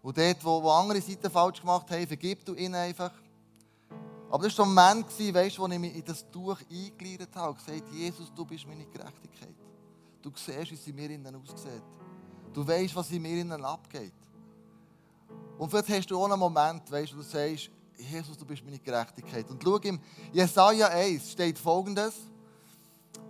Und 0.02 0.18
dort, 0.18 0.44
wo, 0.44 0.64
wo 0.64 0.72
andere 0.72 1.00
Seiten 1.00 1.30
falsch 1.30 1.62
gemacht 1.62 1.90
haben, 1.92 2.08
vergib 2.08 2.44
du 2.44 2.56
ihnen 2.56 2.76
einfach. 2.76 3.12
Aber 4.30 4.44
das 4.44 4.58
war 4.58 4.66
der 4.66 4.74
Moment, 4.74 5.36
weißt, 5.36 5.60
wo 5.60 5.68
ich 5.68 5.80
mich 5.80 5.96
in 5.96 6.04
das 6.04 6.30
Tuch 6.30 6.60
eingeleitet 6.70 7.30
habe 7.36 7.52
und 7.52 7.58
gesagt 7.58 7.90
Jesus, 7.94 8.32
du 8.34 8.46
bist 8.46 8.68
meine 8.68 8.86
Gerechtigkeit. 8.86 9.56
Du 10.22 10.32
siehst, 10.36 10.72
wie 10.72 10.76
sie 10.76 10.92
mir 10.92 11.10
innen 11.10 11.36
aussieht. 11.36 11.84
Du 12.54 12.68
weißt, 12.68 12.96
was 12.96 13.10
in 13.12 13.22
mir 13.22 13.40
innen 13.40 13.64
abgeht. 13.64 14.14
Und 15.58 15.70
vielleicht 15.70 15.90
hast 15.90 16.12
du 16.12 16.20
auch 16.20 16.26
einen 16.26 16.40
Moment, 16.40 16.92
weißt, 16.92 17.14
wo 17.14 17.18
du 17.18 17.24
sagst, 17.24 17.70
Jesus, 17.98 18.38
du 18.38 18.46
bist 18.46 18.64
meine 18.64 18.80
Gerechtigkeit. 18.80 19.50
Und 19.50 19.64
schau, 19.64 19.78
im 19.78 20.00
Jesaja 20.32 20.88
1 20.88 21.32
steht 21.32 21.58
folgendes: 21.58 22.14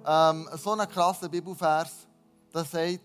ähm, 0.05 0.49
so 0.57 0.71
ein 0.71 0.89
krasser 0.89 1.29
Bibelvers, 1.29 2.07
der 2.53 2.65
sagt, 2.65 3.01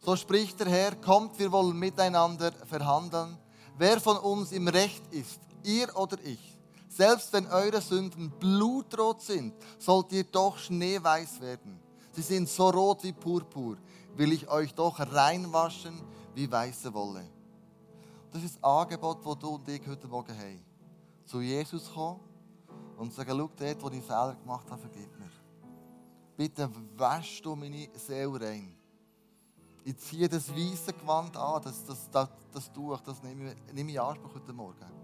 so 0.00 0.16
spricht 0.16 0.58
der 0.58 0.68
Herr, 0.68 0.96
kommt, 0.96 1.38
wir 1.38 1.52
wollen 1.52 1.78
miteinander 1.78 2.52
verhandeln. 2.66 3.36
Wer 3.76 4.00
von 4.00 4.16
uns 4.16 4.52
im 4.52 4.66
Recht 4.68 5.02
ist, 5.12 5.40
ihr 5.62 5.94
oder 5.96 6.16
ich, 6.24 6.49
selbst 6.90 7.32
wenn 7.32 7.46
eure 7.46 7.80
Sünden 7.80 8.30
blutrot 8.30 9.22
sind, 9.22 9.54
sollt 9.78 10.12
ihr 10.12 10.24
doch 10.24 10.58
schneeweiß 10.58 11.40
werden. 11.40 11.78
Sie 12.12 12.22
sind 12.22 12.48
so 12.48 12.68
rot 12.68 13.04
wie 13.04 13.12
Purpur, 13.12 13.76
will 14.16 14.32
ich 14.32 14.48
euch 14.48 14.74
doch 14.74 14.98
reinwaschen 14.98 16.02
wie 16.34 16.50
weiße 16.50 16.92
Wolle. 16.92 17.24
Das 18.32 18.42
ist 18.42 18.56
das 18.56 18.64
Angebot, 18.64 19.24
das 19.24 19.38
du 19.38 19.48
und 19.50 19.68
ich 19.68 19.86
heute 19.86 20.08
Morgen 20.08 20.36
haben. 20.36 20.64
Zu 21.24 21.40
Jesus 21.40 21.92
kommen 21.92 22.20
und 22.96 23.14
sagen, 23.14 23.30
schau, 23.38 23.50
dort, 23.56 23.82
wo 23.82 23.88
ich 23.90 24.02
Fehler 24.02 24.36
gemacht 24.40 24.68
habe, 24.68 24.80
vergib 24.80 25.16
mir. 25.18 25.30
Bitte 26.36 26.68
wasch 26.96 27.40
du 27.40 27.54
meine 27.54 27.88
Seele 27.94 28.40
rein. 28.40 28.76
Ich 29.84 29.96
ziehe 29.98 30.28
das 30.28 30.50
weiße 30.50 30.92
Gewand 30.92 31.36
an, 31.36 31.62
das, 31.62 31.84
das, 31.84 32.10
das, 32.10 32.28
das 32.52 32.72
Tuch, 32.72 33.00
das 33.00 33.22
nehme 33.22 33.54
ich, 33.72 33.78
in 33.78 33.98
Anspruch 33.98 34.34
heute 34.34 34.52
Morgen. 34.52 34.99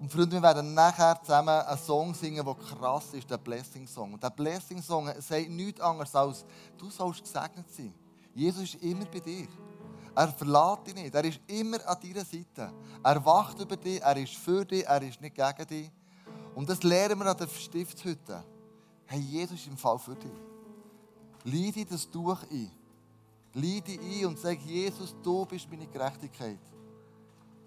Und 0.00 0.10
Freunde, 0.10 0.36
wir 0.36 0.42
werden 0.42 0.72
nachher 0.72 1.20
zusammen 1.20 1.50
einen 1.50 1.78
Song 1.78 2.14
singen, 2.14 2.42
der 2.42 2.54
krass 2.54 3.12
ist, 3.12 3.30
der 3.30 3.36
Blessing 3.36 3.86
Song. 3.86 4.14
Und 4.14 4.22
der 4.22 4.30
Blessing 4.30 4.80
Song 4.80 5.12
sagt 5.18 5.50
nichts 5.50 5.78
anderes 5.78 6.14
als, 6.14 6.46
du 6.78 6.88
sollst 6.88 7.22
gesegnet 7.22 7.66
sein. 7.70 7.92
Jesus 8.34 8.74
ist 8.74 8.82
immer 8.82 9.04
bei 9.04 9.20
dir. 9.20 9.46
Er 10.14 10.28
verlässt 10.28 10.86
dich 10.86 10.94
nicht. 10.94 11.14
Er 11.14 11.24
ist 11.24 11.40
immer 11.46 11.86
an 11.86 11.98
deiner 12.02 12.24
Seite. 12.24 12.72
Er 13.02 13.24
wacht 13.26 13.60
über 13.60 13.76
dich, 13.76 14.00
er 14.00 14.16
ist 14.16 14.36
für 14.36 14.64
dich, 14.64 14.86
er 14.86 15.02
ist 15.02 15.20
nicht 15.20 15.34
gegen 15.34 15.66
dich. 15.68 15.90
Und 16.54 16.66
das 16.70 16.82
lernen 16.82 17.18
wir 17.18 17.26
an 17.26 17.36
der 17.36 17.48
Stiftshütte. 17.48 18.42
Hey, 19.04 19.20
Jesus 19.20 19.60
ist 19.60 19.66
im 19.66 19.76
Fall 19.76 19.98
für 19.98 20.14
dich. 20.14 20.30
Leide 21.44 21.84
das 21.84 22.10
durch 22.10 22.42
ein. 22.50 22.70
Leide 23.52 23.98
ein 24.00 24.26
und 24.26 24.38
sag, 24.38 24.58
Jesus, 24.60 25.14
du 25.22 25.44
bist 25.44 25.68
meine 25.68 25.86
Gerechtigkeit. 25.86 26.58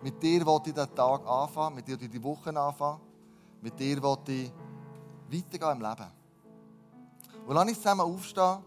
Mit 0.03 0.21
dir 0.21 0.45
wollte 0.45 0.71
ich 0.71 0.75
den 0.75 0.93
Tag 0.93 1.25
anfangen, 1.25 1.75
mit 1.75 1.87
dir 1.87 1.95
die 1.95 2.21
Woche 2.21 2.49
anfangen, 2.49 2.99
mit 3.61 3.79
dir 3.79 4.03
wollte 4.03 4.33
ich 4.33 4.51
weitergehen 5.31 5.71
im 5.71 5.81
Leben. 5.81 6.11
Und 7.47 7.55
lass 7.55 7.67
uns 7.69 7.77
zusammen 7.77 8.01
aufstehen, 8.01 8.57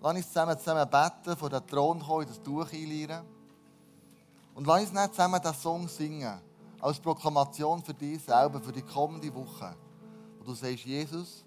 lass 0.00 0.16
uns 0.16 0.26
zusammen, 0.26 0.58
zusammen 0.58 0.90
beten, 0.90 1.36
vor 1.36 1.48
den 1.48 1.64
Thron 1.64 2.00
kommen, 2.00 2.26
das 2.26 2.42
Tuch 2.42 2.72
einleeren. 2.72 3.24
Und 4.56 4.66
lass 4.66 4.80
uns 4.80 4.92
nicht 4.92 5.14
zusammen 5.14 5.40
diesen 5.40 5.54
Song 5.54 5.86
singen, 5.86 6.40
als 6.80 6.98
Proklamation 6.98 7.80
für 7.80 7.94
dich 7.94 8.20
selber, 8.24 8.60
für 8.60 8.72
die 8.72 8.82
kommende 8.82 9.32
Woche. 9.32 9.76
Wo 10.40 10.44
du 10.44 10.54
sagst, 10.54 10.84
Jesus, 10.84 11.44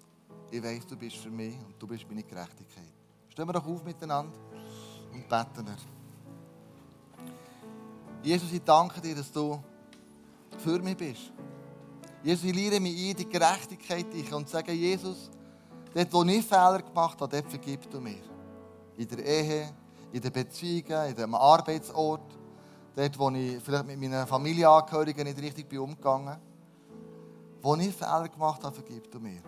ich 0.50 0.62
weiß, 0.62 0.86
du 0.86 0.96
bist 0.96 1.16
für 1.16 1.30
mich 1.30 1.58
und 1.66 1.74
du 1.78 1.86
bist 1.86 2.06
meine 2.08 2.22
Gerechtigkeit. 2.22 2.94
Stehen 3.28 3.46
wir 3.46 3.52
doch 3.52 3.66
auf 3.66 3.84
miteinander 3.84 4.38
und 5.12 5.28
beten 5.28 5.66
wir. 5.66 5.91
Jesus, 8.22 8.52
ich 8.52 8.62
danke 8.62 9.00
dir, 9.00 9.16
dass 9.16 9.32
du 9.32 9.60
für 10.58 10.78
mich 10.78 10.96
bist. 10.96 11.32
Jesus, 12.22 12.44
ich 12.44 12.54
lehre 12.54 12.78
mich 12.78 13.10
ein, 13.10 13.16
die 13.16 13.28
Gerechtigkeit 13.28 14.12
dich 14.12 14.32
und 14.32 14.48
sage, 14.48 14.72
Jesus, 14.72 15.28
dort, 15.92 16.12
wo 16.12 16.22
ich 16.22 16.46
Fehler 16.46 16.82
gemacht 16.82 17.20
habe, 17.20 17.36
dort 17.36 17.50
vergib 17.50 17.90
du 17.90 18.00
mir. 18.00 18.22
In 18.96 19.08
der 19.08 19.24
Ehe, 19.24 19.70
in 20.12 20.20
den 20.20 20.32
Beziehungen, 20.32 21.08
in 21.08 21.16
dem 21.16 21.34
Arbeitsort, 21.34 22.38
dort, 22.94 23.18
wo 23.18 23.30
ich 23.30 23.60
vielleicht 23.60 23.86
mit 23.86 23.98
meinen 23.98 24.24
Familienangehörigen 24.26 25.24
nicht 25.24 25.42
richtig 25.42 25.68
bin 25.68 25.80
umgegangen 25.80 26.36
Wo 27.60 27.74
ich 27.74 27.92
Fehler 27.92 28.28
gemacht 28.28 28.62
habe, 28.62 28.74
vergib 28.74 29.10
du 29.10 29.18
mir. 29.18 29.42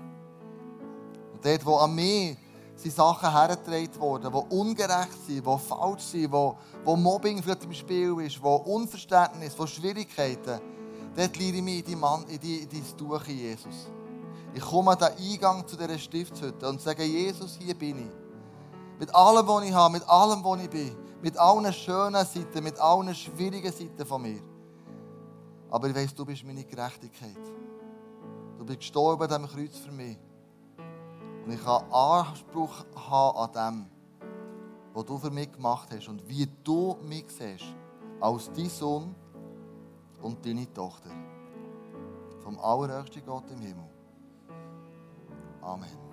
Und 1.33 1.45
dort, 1.45 1.65
wo 1.65 1.77
an 1.77 1.95
mir 1.95 2.37
sind 2.77 2.95
Sachen 2.95 3.31
hergetragen 3.31 4.01
worden, 4.01 4.33
die 4.33 4.55
ungerecht 4.57 5.27
sind, 5.27 5.47
die 5.47 5.59
falsch 5.59 6.03
sind, 6.03 6.33
wo, 6.33 6.57
wo 6.85 6.97
Mobbing 6.97 7.43
vielleicht 7.43 7.65
im 7.65 7.73
Spiel 7.73 8.21
ist, 8.21 8.43
wo 8.43 8.57
Unverständnis, 8.57 9.55
wo 9.57 9.67
Schwierigkeiten. 9.67 10.61
Dort 11.17 11.37
lehre 11.37 11.57
ich 11.57 11.63
mich 11.63 11.79
in, 11.81 11.85
die 11.85 11.97
Mann, 11.97 12.25
in, 12.29 12.41
die, 12.41 12.59
in 12.59 12.69
dein 12.69 12.97
Tuch, 12.97 13.25
Jesus. 13.25 13.89
Ich 14.53 14.63
komme 14.63 14.93
an 14.93 14.99
den 14.99 15.33
Eingang 15.33 15.67
zu 15.67 15.77
dieser 15.77 15.99
Stiftshütte 15.99 16.69
und 16.69 16.81
sage, 16.81 17.05
Jesus, 17.05 17.57
hier 17.61 17.75
bin 17.75 17.99
ich. 17.99 18.99
Mit 18.99 19.15
allem, 19.15 19.47
was 19.47 19.65
ich 19.65 19.73
habe, 19.73 19.95
mit 19.95 20.09
allem, 20.09 20.45
was 20.45 20.61
ich 20.63 20.71
bin. 20.71 20.97
Mit 21.23 21.37
allen 21.37 21.73
schönen 21.73 22.25
Seiten, 22.25 22.63
mit 22.63 22.79
allen 22.79 23.15
schwierigen 23.15 23.73
Seiten 23.73 24.05
von 24.07 24.23
mir. 24.23 24.41
Aber 25.71 25.89
ich 25.89 25.95
weiss, 25.95 26.15
du 26.15 26.25
bist 26.25 26.45
meine 26.45 26.65
Gerechtigkeit. 26.65 27.37
Du 28.59 28.65
bist 28.65 28.79
gestorben 28.79 29.27
diesem 29.27 29.47
Kreuz 29.49 29.77
für 29.79 29.91
mich. 29.91 30.17
Und 31.45 31.53
ich 31.53 31.63
kann 31.63 31.85
Anspruch 31.93 32.85
haben 32.97 33.39
an 33.39 33.53
dem, 33.53 33.87
was 34.95 35.05
du 35.05 35.19
für 35.19 35.31
mich 35.31 35.53
gemacht 35.53 35.91
hast 35.93 36.09
und 36.09 36.27
wie 36.27 36.49
du 36.63 36.97
mich 37.03 37.27
siehst, 37.29 37.67
als 38.21 38.51
dein 38.53 38.71
Sohn 38.71 39.15
und 40.23 40.45
deine 40.47 40.73
Tochter. 40.73 41.11
Vom 42.43 42.59
allerhöchsten 42.59 43.25
Gott 43.27 43.51
im 43.51 43.61
Himmel. 43.61 43.89
Amen. 45.61 46.04